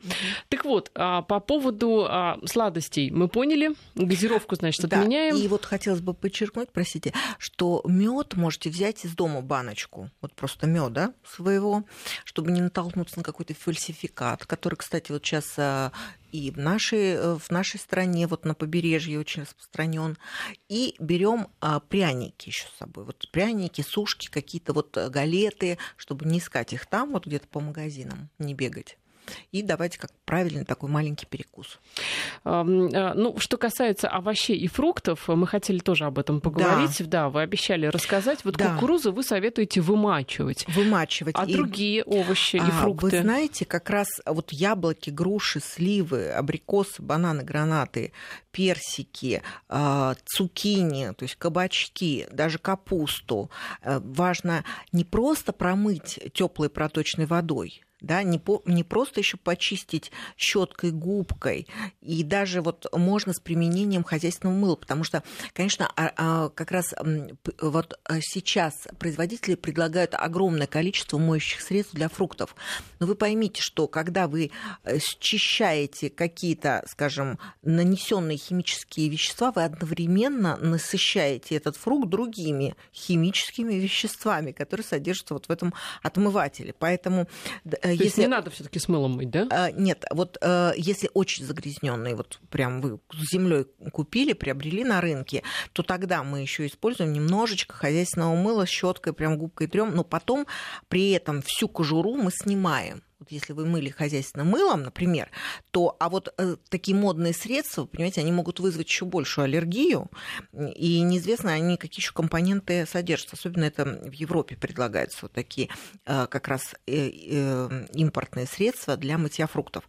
[0.51, 3.71] Так вот, а, по поводу а, сладостей мы поняли.
[3.95, 5.37] Газировку, значит, отменяем.
[5.37, 10.11] Да, и вот хотелось бы подчеркнуть, простите, что мед можете взять из дома баночку.
[10.21, 11.85] Вот просто меда своего,
[12.25, 15.93] чтобы не натолкнуться на какой-то фальсификат, который, кстати, вот сейчас а,
[16.33, 20.19] и в нашей, э, в нашей стране, вот на побережье очень распространен.
[20.69, 23.05] И берем а, пряники еще с собой.
[23.05, 28.31] Вот пряники, сушки, какие-то вот галеты, чтобы не искать их там, вот где-то по магазинам,
[28.39, 28.99] не бегать
[29.53, 31.79] и давайте как правильный такой маленький перекус.
[32.45, 36.99] Э, ну, что касается овощей и фруктов, мы хотели тоже об этом поговорить.
[37.01, 38.45] Да, да вы обещали рассказать.
[38.45, 38.75] Вот да.
[38.75, 40.67] кукурузу вы советуете вымачивать.
[40.69, 41.35] Вымачивать.
[41.39, 41.53] А и...
[41.53, 43.07] другие овощи а, и фрукты?
[43.07, 48.13] Вы знаете, как раз вот яблоки, груши, сливы, абрикосы, бананы, гранаты,
[48.51, 53.51] персики, а, цукини, то есть кабачки, даже капусту.
[53.83, 60.13] Э, важно не просто промыть теплой проточной водой, да, не, по, не просто еще почистить
[60.37, 61.67] щеткой, губкой,
[62.01, 66.95] и даже вот можно с применением хозяйственного мыла, потому что, конечно, а, а, как раз
[67.61, 72.55] вот а, сейчас производители предлагают огромное количество моющих средств для фруктов,
[73.01, 74.51] но вы поймите, что когда вы
[74.85, 84.53] э, счищаете какие-то, скажем, нанесенные химические вещества, вы одновременно насыщаете этот фрукт другими химическими веществами,
[84.53, 86.75] которые содержатся вот в этом отмывателе.
[86.79, 87.29] Поэтому
[87.95, 88.23] если...
[88.23, 89.47] не надо все таки с мылом мыть, да?
[89.51, 95.01] А, нет, вот э, если очень загрязненный, вот прям вы с землей купили, приобрели на
[95.01, 100.47] рынке, то тогда мы еще используем немножечко хозяйственного мыла, щеткой, прям губкой трем, но потом
[100.89, 105.31] при этом всю кожуру мы снимаем вот если вы мыли хозяйственным мылом, например,
[105.71, 110.11] то, а вот э, такие модные средства, понимаете, они могут вызвать еще большую аллергию,
[110.53, 113.33] и неизвестно, они какие еще компоненты содержат.
[113.33, 115.69] Особенно это в Европе предлагаются вот такие
[116.05, 119.85] э, как раз э, э, импортные средства для мытья фруктов.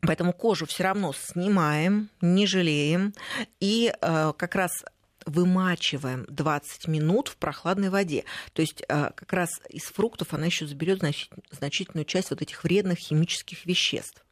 [0.00, 3.14] Поэтому кожу все равно снимаем, не жалеем.
[3.60, 4.84] И э, как раз
[5.26, 8.24] вымачиваем 20 минут в прохладной воде.
[8.52, 11.02] То есть э, как раз из фруктов она еще заберет
[11.50, 14.24] значительную часть вот этих вредных химических веществ.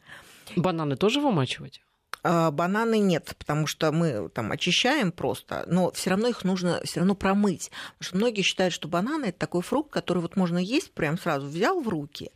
[0.57, 1.83] Бананы тоже вымачивать?
[2.23, 7.01] А, бананы нет, потому что мы там очищаем просто, но все равно их нужно все
[7.01, 7.71] равно промыть.
[7.99, 11.47] Потому что многие считают, что бананы это такой фрукт, который вот можно есть прям сразу
[11.47, 12.33] взял в руки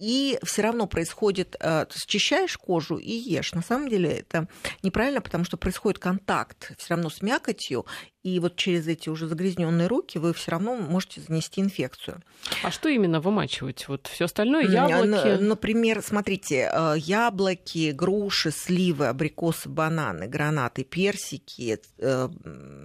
[0.00, 3.52] и все равно происходит, э, счищаешь кожу и ешь.
[3.52, 4.48] На самом деле это
[4.82, 7.84] неправильно, потому что происходит контакт все равно с мякотью,
[8.22, 12.22] и вот через эти уже загрязненные руки вы все равно можете занести инфекцию.
[12.62, 13.88] А что именно вымачивать?
[13.88, 15.42] Вот все остальное яблоки.
[15.42, 22.28] Например, смотрите, э, яблоки, груши, сливы, абрикосы, бананы, гранаты, персики, э,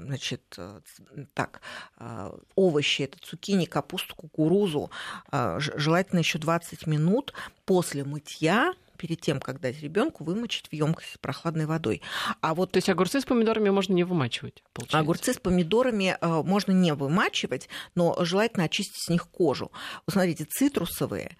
[0.05, 0.79] значит, э,
[1.33, 1.61] так,
[2.55, 4.89] овощи, это цукини, капусту, кукурузу,
[5.31, 7.04] желательно еще 20 минут
[7.65, 12.01] после мытья перед тем, как дать ребенку, вымочить в емкость с прохладной водой.
[12.41, 12.71] А вот...
[12.71, 14.99] То есть огурцы с помидорами можно не вымачивать, получается?
[14.99, 19.71] Огурцы с помидорами э, можно не вымачивать, но желательно очистить с них кожу.
[20.05, 21.37] Вот смотрите, цитрусовые,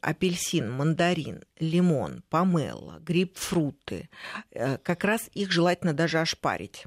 [0.00, 4.08] апельсин, мандарин, лимон, помело, грейпфруты,
[4.50, 6.86] э, как раз их желательно даже ошпарить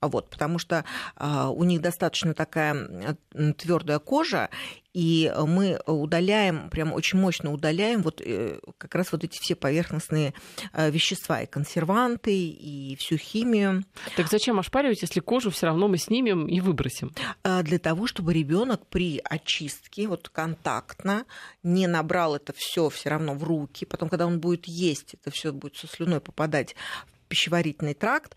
[0.00, 0.84] вот, потому что
[1.16, 3.16] э, у них достаточно такая
[3.56, 4.50] твердая кожа,
[4.96, 10.32] и мы удаляем, прям очень мощно удаляем вот э, как раз вот эти все поверхностные
[10.72, 13.84] э, вещества, и консерванты, и всю химию.
[14.16, 17.12] Так зачем ошпаривать, если кожу все равно мы снимем и выбросим?
[17.44, 21.26] Э, для того, чтобы ребенок при очистке вот контактно
[21.62, 25.52] не набрал это все все равно в руки, потом, когда он будет есть, это все
[25.52, 28.34] будет со слюной попадать в пищеварительный тракт,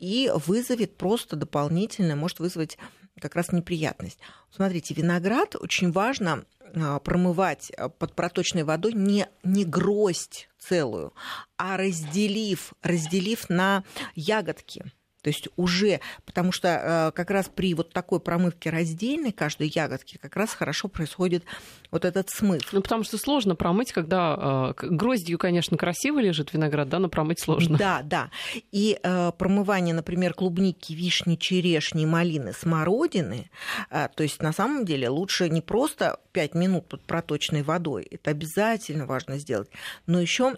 [0.00, 2.78] и вызовет просто дополнительно, может вызвать
[3.20, 4.18] как раз неприятность.
[4.50, 11.12] Смотрите, виноград очень важно а, промывать а, под проточной водой не, не гроздь целую,
[11.56, 13.84] а разделив, разделив на
[14.14, 14.90] ягодки.
[15.22, 20.18] То есть уже, потому что э, как раз при вот такой промывке раздельной каждой ягодки
[20.18, 21.44] как раз хорошо происходит
[21.90, 22.62] вот этот смыв.
[22.72, 27.40] Ну, потому что сложно промыть, когда э, гроздью, конечно, красиво лежит виноград, да, но промыть
[27.40, 27.76] сложно.
[27.78, 28.30] Да, да.
[28.72, 33.50] И э, промывание, например, клубники, вишни, черешни, малины, смородины,
[33.90, 38.30] э, то есть на самом деле лучше не просто 5 минут под проточной водой, это
[38.30, 39.68] обязательно важно сделать,
[40.06, 40.56] но еще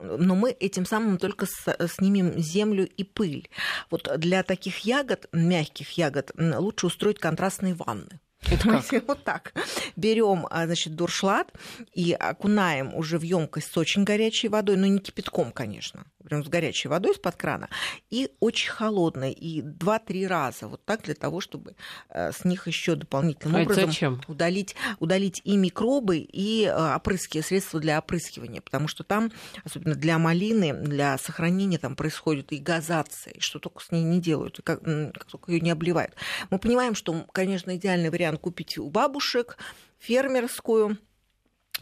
[0.00, 3.48] но мы этим самым только снимем землю и пыль.
[3.90, 8.20] Вот для таких ягод, мягких ягод, лучше устроить контрастные ванны.
[8.50, 9.06] Это как?
[9.06, 9.54] Вот так.
[9.96, 11.52] Берем, а, значит, дуршлат
[11.92, 16.48] и окунаем уже в емкость с очень горячей водой, но не кипятком, конечно, прям с
[16.48, 17.68] горячей водой из-под крана,
[18.10, 21.76] и очень холодной, и 2-3 раза, вот так для того, чтобы
[22.08, 24.20] э, с них еще дополнительным а образом зачем?
[24.26, 29.30] удалить, удалить и микробы, и э, опрыски, средства для опрыскивания, потому что там,
[29.64, 34.20] особенно для малины, для сохранения там происходит и газация, и что только с ней не
[34.20, 36.14] делают, и как, как только ее не обливают.
[36.50, 39.58] Мы понимаем, что, конечно, идеальный вариант купить у бабушек
[39.98, 40.98] фермерскую,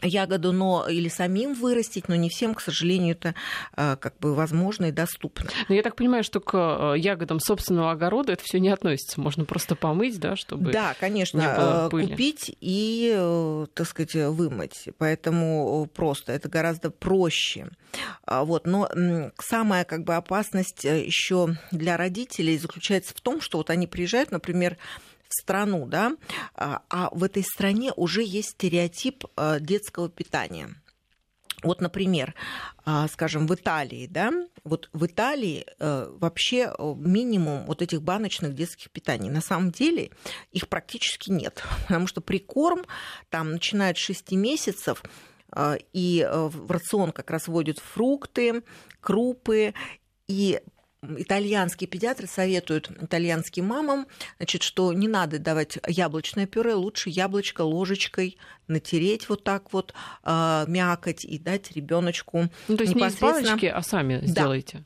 [0.01, 3.35] ягоду, но или самим вырастить, но не всем, к сожалению, это
[3.75, 5.49] э, как бы возможно и доступно.
[5.69, 6.53] Но я так понимаю, что к
[6.95, 9.21] э, ягодам собственного огорода это все не относится.
[9.21, 12.07] Можно просто помыть, да, чтобы Да, конечно, не было э, пыли.
[12.07, 14.89] купить и, так сказать, вымыть.
[14.97, 17.67] Поэтому просто это гораздо проще.
[18.25, 18.65] А вот.
[18.65, 18.89] Но
[19.39, 24.77] самая как бы опасность еще для родителей заключается в том, что вот они приезжают, например,
[25.39, 26.15] страну, да,
[26.55, 30.69] а, а в этой стране уже есть стереотип а, детского питания.
[31.63, 32.35] Вот, например,
[32.85, 34.31] а, скажем, в Италии, да,
[34.65, 39.29] вот в Италии э, вообще минимум вот этих баночных детских питаний.
[39.29, 40.11] На самом деле
[40.51, 42.85] их практически нет, потому что прикорм
[43.29, 45.03] там начинает с 6 месяцев
[45.93, 48.63] и в рацион как раз вводят фрукты,
[48.99, 49.75] крупы,
[50.27, 50.61] и
[51.17, 58.37] итальянские педиатры советуют итальянским мамам, значит, что не надо давать яблочное пюре, лучше яблочко ложечкой
[58.67, 62.49] натереть вот так вот э, мякоть и дать ребеночку.
[62.67, 64.27] Ну, то есть не из баночки, а сами да.
[64.27, 64.83] сделаете.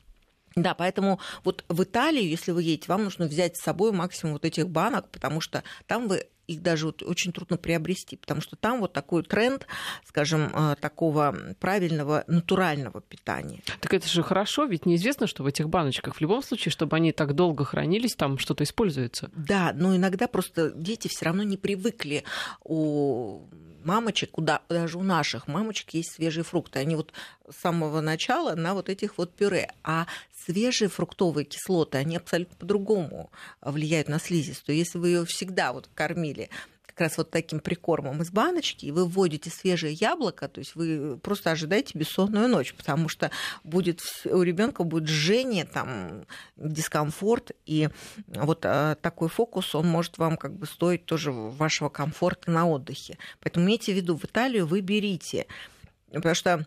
[0.56, 4.44] Да, поэтому вот в Италию, если вы едете, вам нужно взять с собой максимум вот
[4.44, 8.80] этих банок, потому что там вы их даже вот очень трудно приобрести, потому что там
[8.80, 9.66] вот такой тренд,
[10.04, 13.62] скажем, э, такого правильного натурального питания.
[13.80, 17.12] Так это же хорошо, ведь неизвестно, что в этих баночках в любом случае, чтобы они
[17.12, 19.30] так долго хранились, там что-то используется.
[19.36, 22.24] Да, но иногда просто дети все равно не привыкли
[22.64, 23.46] у
[23.84, 26.78] мамочек, куда даже у наших мамочек есть свежие фрукты.
[26.78, 27.12] Они вот
[27.50, 29.70] с самого начала на вот этих вот пюре.
[29.82, 30.06] А
[30.44, 34.76] свежие фруктовые кислоты, они абсолютно по-другому влияют на слизистую.
[34.76, 36.50] Если вы ее всегда вот кормили
[36.98, 41.16] как раз вот таким прикормом из баночки, и вы вводите свежее яблоко, то есть вы
[41.16, 43.30] просто ожидаете бессонную ночь, потому что
[43.62, 46.24] будет, у ребенка будет жжение, там,
[46.56, 47.88] дискомфорт, и
[48.26, 53.16] вот э, такой фокус, он может вам как бы стоить тоже вашего комфорта на отдыхе.
[53.40, 55.46] Поэтому имейте в виду, в Италию вы берите,
[56.12, 56.66] потому что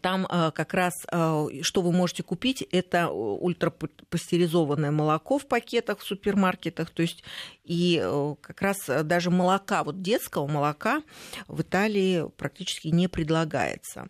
[0.00, 6.04] там а, как раз, а, что вы можете купить, это ультрапастеризованное молоко в пакетах в
[6.04, 7.24] супермаркетах, то есть
[7.64, 8.02] и
[8.40, 11.02] как раз даже молока, вот детского молока
[11.46, 14.08] в Италии практически не предлагается.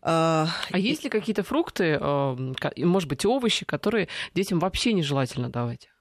[0.00, 5.91] А есть ли какие-то фрукты, может быть, овощи, которые детям вообще нежелательно давать?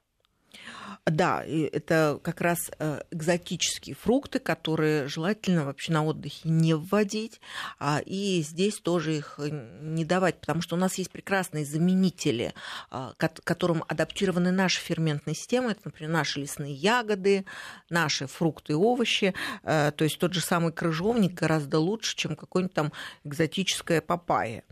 [1.07, 7.41] Да, это как раз э, экзотические фрукты, которые желательно вообще на отдыхе не вводить.
[7.79, 12.53] А, и здесь тоже их не давать, потому что у нас есть прекрасные заменители,
[12.91, 15.71] а, которым адаптированы наши ферментные системы.
[15.71, 17.45] Это, например, наши лесные ягоды,
[17.89, 19.33] наши фрукты и овощи.
[19.63, 24.63] Э, то есть тот же самый крыжовник гораздо лучше, чем какое-нибудь там экзотическое папайя.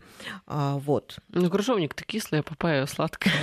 [0.46, 1.18] А, вот.
[1.30, 3.34] Ну, крыжовник-то кислый, а папайя сладкая.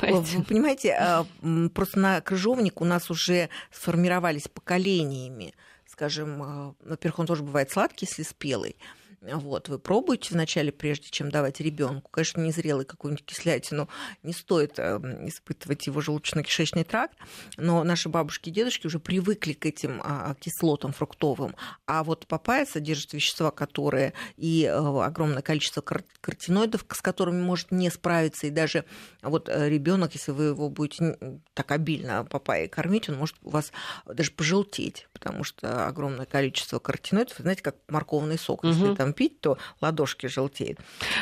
[0.00, 1.26] Вы понимаете,
[1.74, 5.54] просто на крыжовник у нас уже сформировались поколениями.
[5.86, 8.76] Скажем, э, во-первых, он тоже бывает сладкий, если спелый.
[9.22, 12.10] Вот, вы пробуете вначале, прежде чем давать ребенку.
[12.10, 13.88] Конечно, незрелый какую-нибудь кислятину
[14.24, 17.16] не стоит э, испытывать его желудочно-кишечный тракт,
[17.56, 21.54] но наши бабушки и дедушки уже привыкли к этим а, кислотам фруктовым.
[21.86, 27.90] А вот папайя содержит вещества, которые и э, огромное количество каротиноидов, с которыми может не
[27.90, 28.48] справиться.
[28.48, 28.84] И даже
[29.22, 31.16] вот э, ребенок, если вы его будете
[31.54, 33.70] так обильно папайей кормить, он может у вас
[34.04, 38.72] даже пожелтеть, потому что огромное количество каротиноидов, знаете, как морковный сок, угу.
[38.72, 40.78] если там пить, то ладошки желтеют.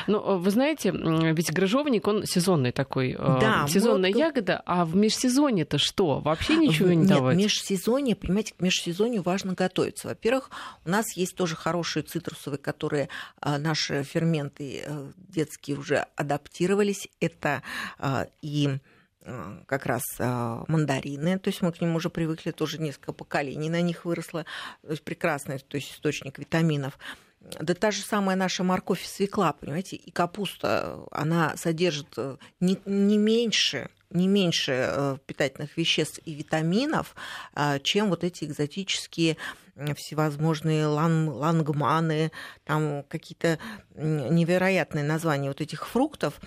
[0.06, 4.18] Ну, э, вы знаете, ведь грыжовник, он сезонный такой, э, да, сезонная вот...
[4.18, 6.20] ягода, а в межсезонье-то что?
[6.20, 7.36] Вообще ничего не Нет, давать?
[7.36, 10.08] в межсезонье, понимаете, к межсезонью важно готовиться.
[10.08, 10.50] Во-первых,
[10.84, 13.08] у нас есть тоже хорошие цитрусовые, которые
[13.40, 14.84] э, наши ферменты
[15.16, 17.08] детские уже адаптировались.
[17.20, 17.62] Это
[18.42, 18.78] и
[19.66, 24.04] как раз мандарины, то есть мы к ним уже привыкли, тоже несколько поколений на них
[24.04, 24.46] выросло,
[24.82, 26.98] то есть прекрасный то есть источник витаминов.
[27.40, 32.78] Да та же самая наша морковь и свекла, понимаете, и капуста, она содержит э, не,
[32.84, 37.14] не меньше не меньше э, питательных веществ и витаминов,
[37.54, 39.36] а, чем вот эти экзотические
[39.96, 42.32] всевозможные лан, лангманы,
[42.64, 43.58] там какие-то
[43.94, 46.40] невероятные названия вот этих фруктов,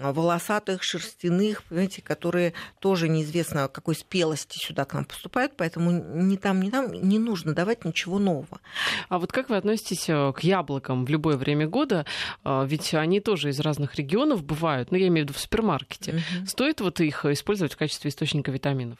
[0.00, 6.62] волосатых, шерстяных, понимаете, которые тоже неизвестно какой спелости сюда к нам поступают, поэтому ни там,
[6.62, 8.60] ни там не нужно давать ничего нового.
[9.08, 12.06] А вот как вы относитесь э, к яблокам в любое время года?
[12.44, 16.12] А, ведь они тоже из разных регионов бывают, ну, я имею в виду в супермаркете.
[16.12, 16.46] Угу.
[16.46, 18.98] Стоит вот их использовать в качестве источника витаминов?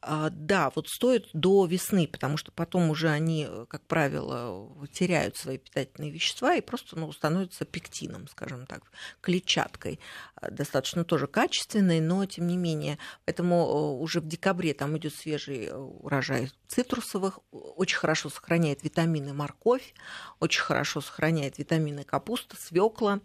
[0.00, 5.36] А, да, вот стоит до весны, потому что потом уже они, э, как правило, теряют
[5.36, 8.82] свои питательные вещества и просто ну, становятся пектином, скажем так,
[9.20, 10.00] клетчаткой.
[10.36, 12.98] А, достаточно тоже качественной, но тем не менее.
[13.24, 19.32] Поэтому э, уже в декабре там идет свежий э, урожай цитрусовых, очень хорошо сохраняет витамины
[19.32, 19.94] морковь,
[20.40, 23.20] очень хорошо сохраняет витамины капуста, свекла.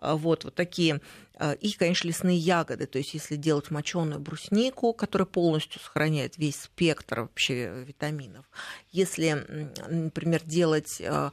[0.00, 1.00] А, вот, вот такие.
[1.34, 2.86] А, и, конечно, лесные ягоды.
[2.86, 8.44] То есть, если делать моченую бруснику, которая полностью сохраняет весь спектр вообще витаминов.
[8.90, 9.46] Если,
[9.88, 11.32] например, делать а,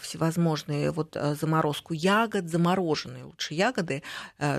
[0.00, 4.02] всевозможные вот заморозку ягод, замороженные лучше ягоды,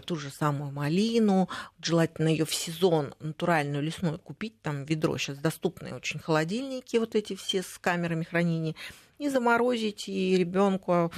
[0.05, 1.49] ту же самую малину,
[1.81, 7.36] желательно ее в сезон натуральную лесную купить, там ведро сейчас доступные очень холодильники, вот эти
[7.36, 8.75] все с камерами хранения,
[9.19, 11.12] не заморозить, и ребенку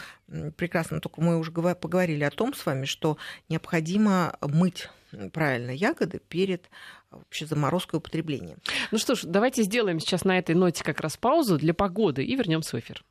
[0.55, 3.17] прекрасно, только мы уже поговорили о том с вами, что
[3.49, 4.89] необходимо мыть
[5.31, 6.69] правильно ягоды перед
[7.11, 8.57] вообще заморозкой употребления.
[8.91, 12.35] Ну что ж, давайте сделаем сейчас на этой ноте как раз паузу для погоды и
[12.35, 13.03] вернемся в эфир.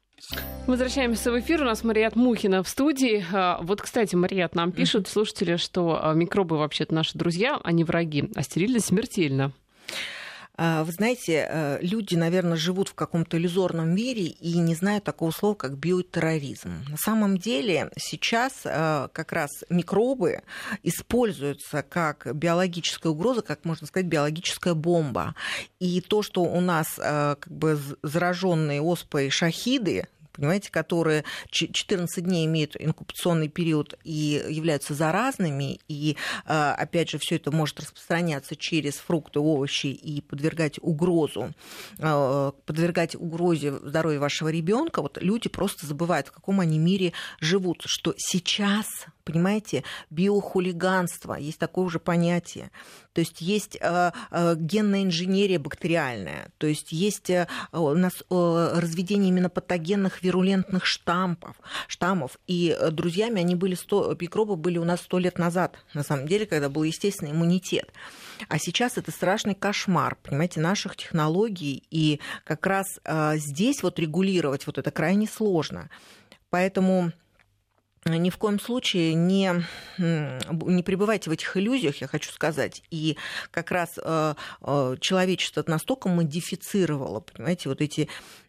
[0.66, 1.62] Возвращаемся в эфир.
[1.62, 3.24] У нас Марият Мухина в студии.
[3.32, 7.84] А, вот, кстати, Марият, нам пишут слушатели, что а, микробы вообще-то наши друзья, а не
[7.84, 9.52] враги, а стерильность смертельно.
[10.58, 15.30] А, вы знаете, э, люди, наверное, живут в каком-то иллюзорном мире и не знают такого
[15.30, 16.84] слова, как биотерроризм.
[16.88, 20.42] На самом деле сейчас э, как раз микробы
[20.82, 25.34] используются как биологическая угроза, как можно сказать, биологическая бомба.
[25.78, 32.76] И то, что у нас как бы зараженные оспой шахиды, понимаете, которые 14 дней имеют
[32.78, 39.40] инкубационный период и являются заразными, и, а, опять же, все это может распространяться через фрукты,
[39.40, 41.54] овощи и подвергать угрозу,
[41.98, 47.82] а, подвергать угрозе здоровья вашего ребенка, вот люди просто забывают, в каком они мире живут,
[47.86, 48.86] что сейчас
[49.26, 52.70] понимаете, биохулиганство, есть такое уже понятие.
[53.16, 59.30] То есть есть э, э, генная инженерия бактериальная, то есть есть э, у нас разведение
[59.30, 61.56] именно патогенных вирулентных штампов,
[61.88, 62.38] штаммов.
[62.46, 66.44] И друзьями они были 100, микробы были у нас сто лет назад, на самом деле,
[66.44, 67.90] когда был естественный иммунитет.
[68.48, 71.84] А сейчас это страшный кошмар, понимаете, наших технологий.
[71.90, 73.00] И как раз
[73.36, 75.88] здесь вот регулировать вот это крайне сложно.
[76.50, 77.12] Поэтому
[78.06, 79.64] ни в коем случае не,
[79.98, 82.82] не пребывайте в этих иллюзиях, я хочу сказать.
[82.90, 83.16] И
[83.50, 88.08] как раз э, э, человечество настолько модифицировало, понимаете, вот эти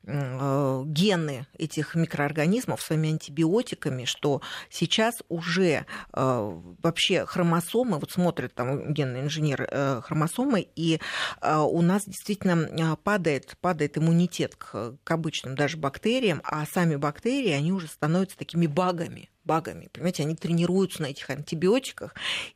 [0.10, 9.22] Э, гены этих микроорганизмов своими антибиотиками, что сейчас уже вообще хромосомы, вот смотрят там генный
[9.22, 9.68] инженер
[10.04, 11.00] хромосомы, и
[11.42, 17.74] у нас действительно падает, падает иммунитет к, к обычным даже бактериям, а сами бактерии, они
[17.74, 19.90] уже становятся такими багами, багами.
[19.92, 22.14] Понимаете, они тренируются на этих антибиотиках,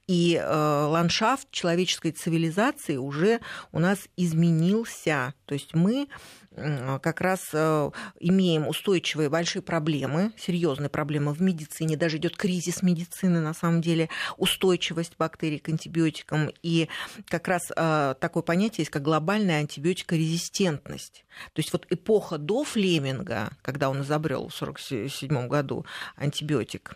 [0.07, 3.39] и э, ландшафт человеческой цивилизации уже
[3.71, 5.33] у нас изменился.
[5.45, 6.07] То есть мы
[6.55, 13.39] как раз э, имеем устойчивые большие проблемы, серьезные проблемы в медицине, даже идет кризис медицины
[13.39, 16.51] на самом деле, устойчивость бактерий к антибиотикам.
[16.61, 16.89] И
[17.27, 21.23] как раз э, такое понятие есть, как глобальная антибиотикорезистентность.
[21.53, 25.85] То есть вот эпоха до Флеминга, когда он изобрел в 1947 году
[26.17, 26.95] антибиотик,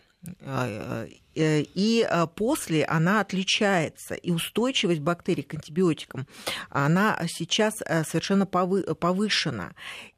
[1.35, 4.15] и после она отличается.
[4.15, 6.27] И устойчивость бактерий к антибиотикам,
[6.69, 9.73] она сейчас совершенно повышена.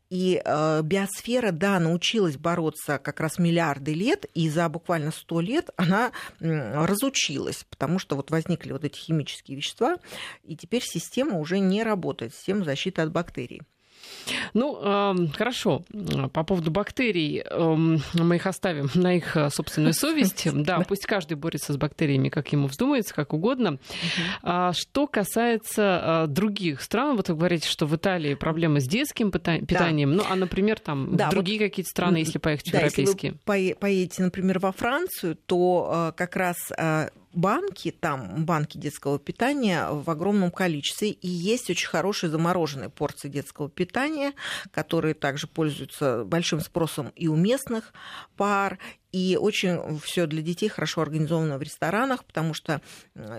[0.10, 5.70] И э, биосфера, да, научилась бороться как раз миллиарды лет, и за буквально сто лет
[5.76, 9.97] она э, разучилась, потому что вот возникли вот эти химические вещества,
[10.43, 13.64] и теперь система уже не работает, система защиты от бактерий.
[14.53, 15.84] Ну, э, хорошо.
[16.34, 17.76] По поводу бактерий э,
[18.14, 20.47] мы их оставим на их э, собственную совесть.
[20.68, 23.78] Да, пусть каждый борется с бактериями, как ему вздумается, как угодно.
[24.41, 29.32] А что касается э, других стран, вот вы говорите, что в Италии проблемы с детским
[29.32, 33.32] питанием, ну, а, например, там да, другие вот, какие-то страны, если поехать да, в европейские?
[33.32, 36.58] Если вы поедете, например, во Францию, то как раз
[37.34, 43.70] банки, там банки детского питания в огромном количестве, и есть очень хорошие замороженные порции детского
[43.70, 44.34] питания,
[44.72, 47.94] которые также пользуются большим спросом и у местных
[48.36, 48.80] пар,
[49.18, 52.82] и очень все для детей хорошо организовано в ресторанах, потому что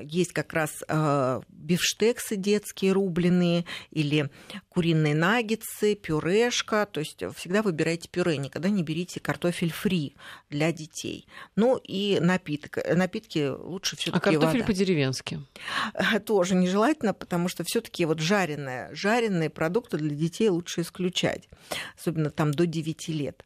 [0.03, 4.31] есть как раз э, бифштексы детские рубленые или
[4.69, 6.87] куриные наггетсы, пюрешка.
[6.91, 10.17] То есть всегда выбирайте пюре, никогда не берите картофель фри
[10.51, 11.27] для детей.
[11.55, 12.79] Ну и напиток.
[12.95, 15.41] Напитки лучше все таки А картофель по-деревенски?
[16.27, 21.49] Тоже нежелательно, потому что все таки вот жареные, жареные продукты для детей лучше исключать,
[21.97, 23.45] особенно там до 9 лет.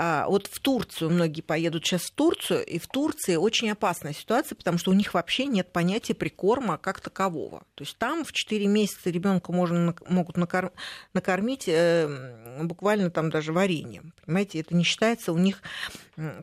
[0.00, 4.54] А, вот в Турцию многие поедут сейчас в Турцию, и в Турции очень опасная ситуация,
[4.54, 7.64] потому что у них вообще нет понятия прикорма как такового.
[7.74, 10.70] То есть там в 4 месяца ребенка можно, могут накор...
[11.14, 14.14] накормить э, буквально там даже вареньем.
[14.24, 15.62] Понимаете, это не считается у них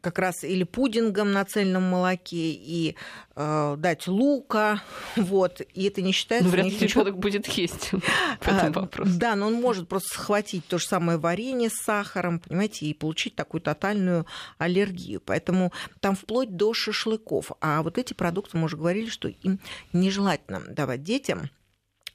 [0.01, 2.95] как раз или пудингом на цельном молоке, и
[3.35, 4.81] э, дать лука,
[5.15, 6.45] вот, и это не считается...
[6.45, 7.01] Ну, вряд ли ничего...
[7.01, 7.91] ребенок будет есть
[8.41, 9.11] по этому вопросу.
[9.15, 13.35] Да, но он может просто схватить то же самое варенье с сахаром, понимаете, и получить
[13.45, 14.25] такую тотальную
[14.57, 15.21] аллергию.
[15.21, 17.51] Поэтому там вплоть до шашлыков.
[17.61, 19.59] А вот эти продукты, мы уже говорили, что им
[19.93, 21.49] нежелательно давать детям.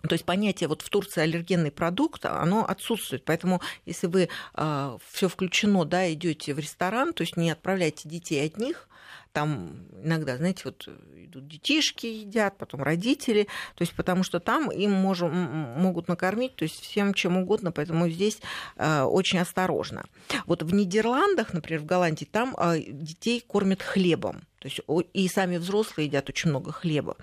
[0.02, 3.24] То есть понятие вот в Турции аллергенный продукт, оно отсутствует.
[3.24, 8.08] Поэтому если вы э, а, все включено, да, идете в ресторан, то есть не отправляйте
[8.08, 8.88] детей от них,
[9.32, 14.92] там иногда, знаете, вот идут детишки едят, потом родители, то есть потому что там им
[14.92, 18.40] можем, могут накормить, то есть всем чем угодно, поэтому здесь
[18.76, 20.04] э, очень осторожно.
[20.46, 24.42] Вот в Нидерландах, например, в Голландии, там э, детей кормят хлебом.
[24.60, 24.80] То есть
[25.14, 27.16] и сами взрослые едят очень много хлеба.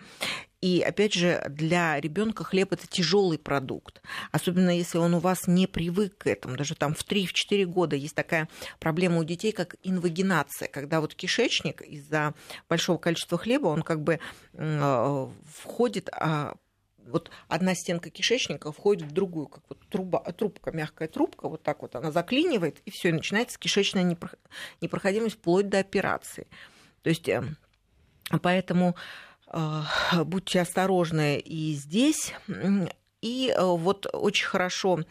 [0.59, 4.01] И опять же, для ребенка хлеб это тяжелый продукт.
[4.31, 6.57] Особенно если он у вас не привык к этому.
[6.57, 11.81] Даже там в 3-4 года есть такая проблема у детей, как инвагинация, когда вот кишечник
[11.81, 12.33] из-за
[12.67, 14.19] большого количества хлеба, он как бы
[14.53, 16.55] э, входит а,
[17.07, 21.81] вот одна стенка кишечника входит в другую, как вот труба, трубка, мягкая трубка, вот так
[21.81, 24.17] вот она заклинивает, и все, и начинается кишечная
[24.81, 26.47] непроходимость вплоть до операции.
[27.07, 27.41] То есть э,
[28.41, 28.97] поэтому
[29.53, 29.81] э,
[30.25, 32.33] будьте осторожны и здесь.
[33.21, 35.05] И э, вот очень хорошо,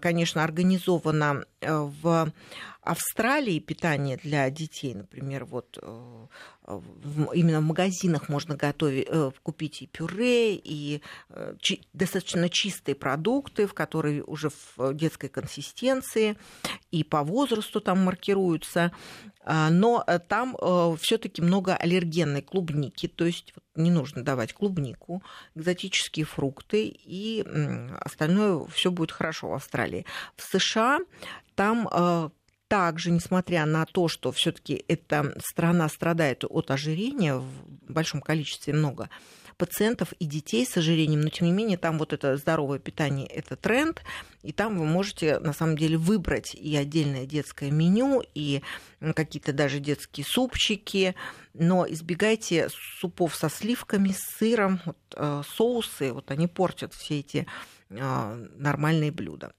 [0.00, 2.32] конечно, организовано в
[2.82, 5.78] Австралии питание для детей, например, вот
[7.34, 9.08] именно в магазинах можно готовить,
[9.42, 11.02] купить и пюре, и
[11.92, 16.36] достаточно чистые продукты, в которые уже в детской консистенции,
[16.90, 18.92] и по возрасту там маркируются.
[19.42, 25.22] А, но э, там э, все-таки много аллергенной клубники, то есть не нужно давать клубнику,
[25.54, 27.44] экзотические фрукты, и
[28.00, 30.04] остальное все будет хорошо в Австралии.
[30.36, 31.00] В США
[31.54, 32.30] там э,
[32.70, 37.48] также, несмотря на то, что все-таки эта страна страдает от ожирения в
[37.88, 39.10] большом количестве много,
[39.56, 43.56] пациентов и детей с ожирением, но тем не менее там вот это здоровое питание– это
[43.56, 44.02] тренд,
[44.44, 48.62] и там вы можете на самом деле выбрать и отдельное детское меню, и
[49.16, 51.16] какие-то даже детские супчики,
[51.54, 52.68] но избегайте
[53.00, 57.48] супов со сливками, с сыром, вот, э, соусы, вот они портят все эти
[57.90, 59.52] э, нормальные блюда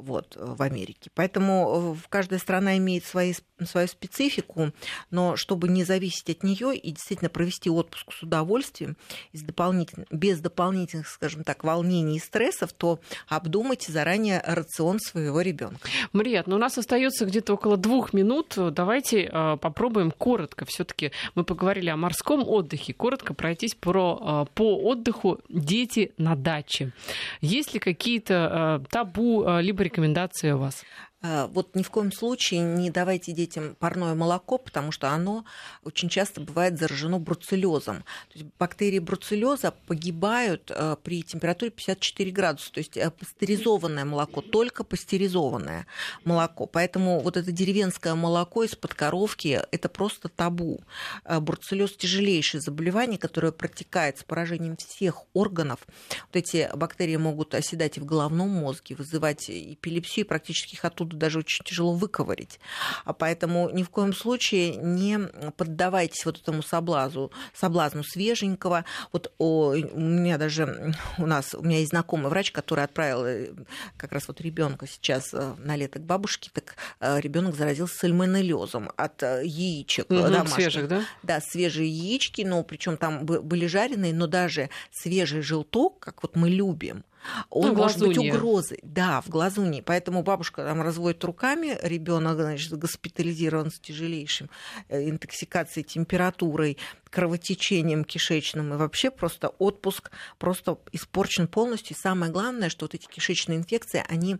[0.00, 1.10] вот, э, в Америке.
[1.14, 3.34] Поэтому э, каждая страна имеет свои,
[3.64, 4.72] свою специфику,
[5.10, 8.96] но чтобы не зависеть от нее и действительно провести отпуск с удовольствием,
[9.32, 15.88] дополнительных, без дополнительных, скажем так, волнений и стрессов, то обдумайте заранее рацион своего ребенка.
[16.12, 18.54] Мария, ну у нас остается где-то около двух минут.
[18.56, 20.64] Давайте э, попробуем коротко.
[20.64, 22.94] Все-таки мы поговорили о морском отдыхе.
[22.94, 26.92] Коротко пройтись про, по отдыху дети на даче.
[27.40, 30.84] Есть ли какие-то табу, либо рекомендации у вас?
[31.22, 35.44] Э, вот ни в коем случае не давайте детям парное молоко, потому что оно
[35.84, 37.98] очень часто бывает заражено бруцеллезом.
[38.32, 42.72] То есть бактерии бруцеллеза погибают э, при температуре 54 градуса.
[42.72, 45.86] То есть э, пастеризованное молоко, только пастеризованное
[46.24, 46.66] молоко.
[46.66, 50.80] Поэтому вот это деревенское молоко из-под коровки– это просто табу.
[51.24, 55.80] Бруцеллез– тяжелейшее заболевание, которое протекает с поражением всех органов.
[56.08, 61.16] Вот эти бактерии могут оседать и в головном мозге, вызывать эпилепсию, и практически их оттуда
[61.16, 62.60] даже очень тяжело выковырить.
[63.04, 65.18] А поэтому ни в коем случае не
[65.56, 68.84] поддавайтесь вот этому соблазу, соблазну свеженького.
[69.12, 73.48] Вот о, у меня даже, у нас, у меня есть знакомый врач, который отправил э,
[73.96, 78.90] как раз вот ребенка сейчас э, на лето к бабушке, так э, ребенок заразился сальмонеллезом
[78.96, 80.54] от яичек угу, домашних.
[80.54, 81.02] Свежих, да?
[81.22, 86.50] Да, свежие яички, но причем там были жареные, но даже свежий желток, как вот мы
[86.50, 87.04] любим,
[87.50, 88.80] он ну, может быть угрозой.
[88.82, 89.82] Да, в глазуне.
[89.82, 94.50] Поэтому бабушка там разводит руками, ребенок значит, госпитализирован с тяжелейшим
[94.88, 96.78] э, интоксикацией, температурой,
[97.10, 101.96] кровотечением кишечным и вообще просто отпуск просто испорчен полностью.
[101.96, 104.38] И самое главное, что вот эти кишечные инфекции, они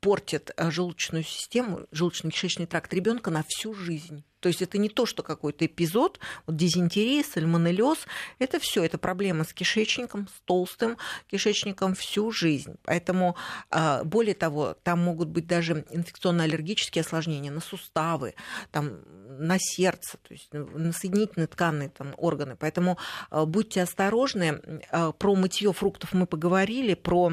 [0.00, 4.24] портят э, желудочную систему, желудочно-кишечный тракт ребенка на всю жизнь.
[4.40, 8.06] То есть это не то, что какой-то эпизод, вот дизентерия, сальмонеллез,
[8.38, 10.96] это все, это проблема с кишечником, с толстым
[11.28, 12.76] кишечником всю жизнь.
[12.84, 13.36] Поэтому,
[13.70, 18.34] а, более того, там могут быть даже инфекционно-аллергические осложнения на суставы,
[18.70, 19.00] там,
[19.38, 22.56] на сердце, то есть на соединительные тканные там, органы.
[22.56, 22.98] Поэтому
[23.30, 24.82] а, будьте осторожны.
[24.90, 27.32] А, про мытье фруктов мы поговорили, про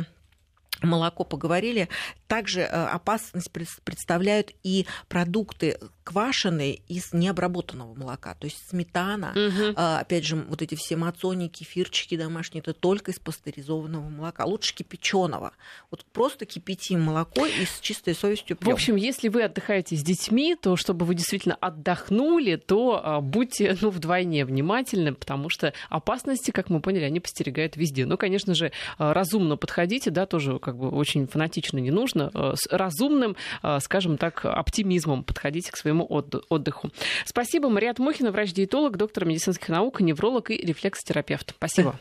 [0.82, 1.88] молоко поговорили.
[2.28, 8.36] Также опасность представляют и продукты квашеные из необработанного молока.
[8.36, 9.74] То есть сметана, угу.
[9.76, 14.46] опять же, вот эти все мацони, кефирчики домашние, это только из пастеризованного молока.
[14.46, 15.52] Лучше кипяченого.
[15.90, 18.72] Вот просто кипятим молоко и с чистой совестью пьем.
[18.72, 23.76] В общем, если вы отдыхаете с детьми, то чтобы вы действительно отдохнули, то а, будьте
[23.82, 28.06] ну, вдвойне внимательны, потому что опасности, как мы поняли, они постерегают везде.
[28.06, 33.36] Ну, конечно же, разумно подходите, да, тоже как бы очень фанатично не нужно, с разумным,
[33.80, 36.92] скажем так, оптимизмом подходите к своему отдыху.
[37.26, 37.70] Спасибо.
[37.70, 41.54] Мария Мухина, врач-диетолог, доктор медицинских наук, невролог и рефлексотерапевт.
[41.58, 41.96] Спасибо.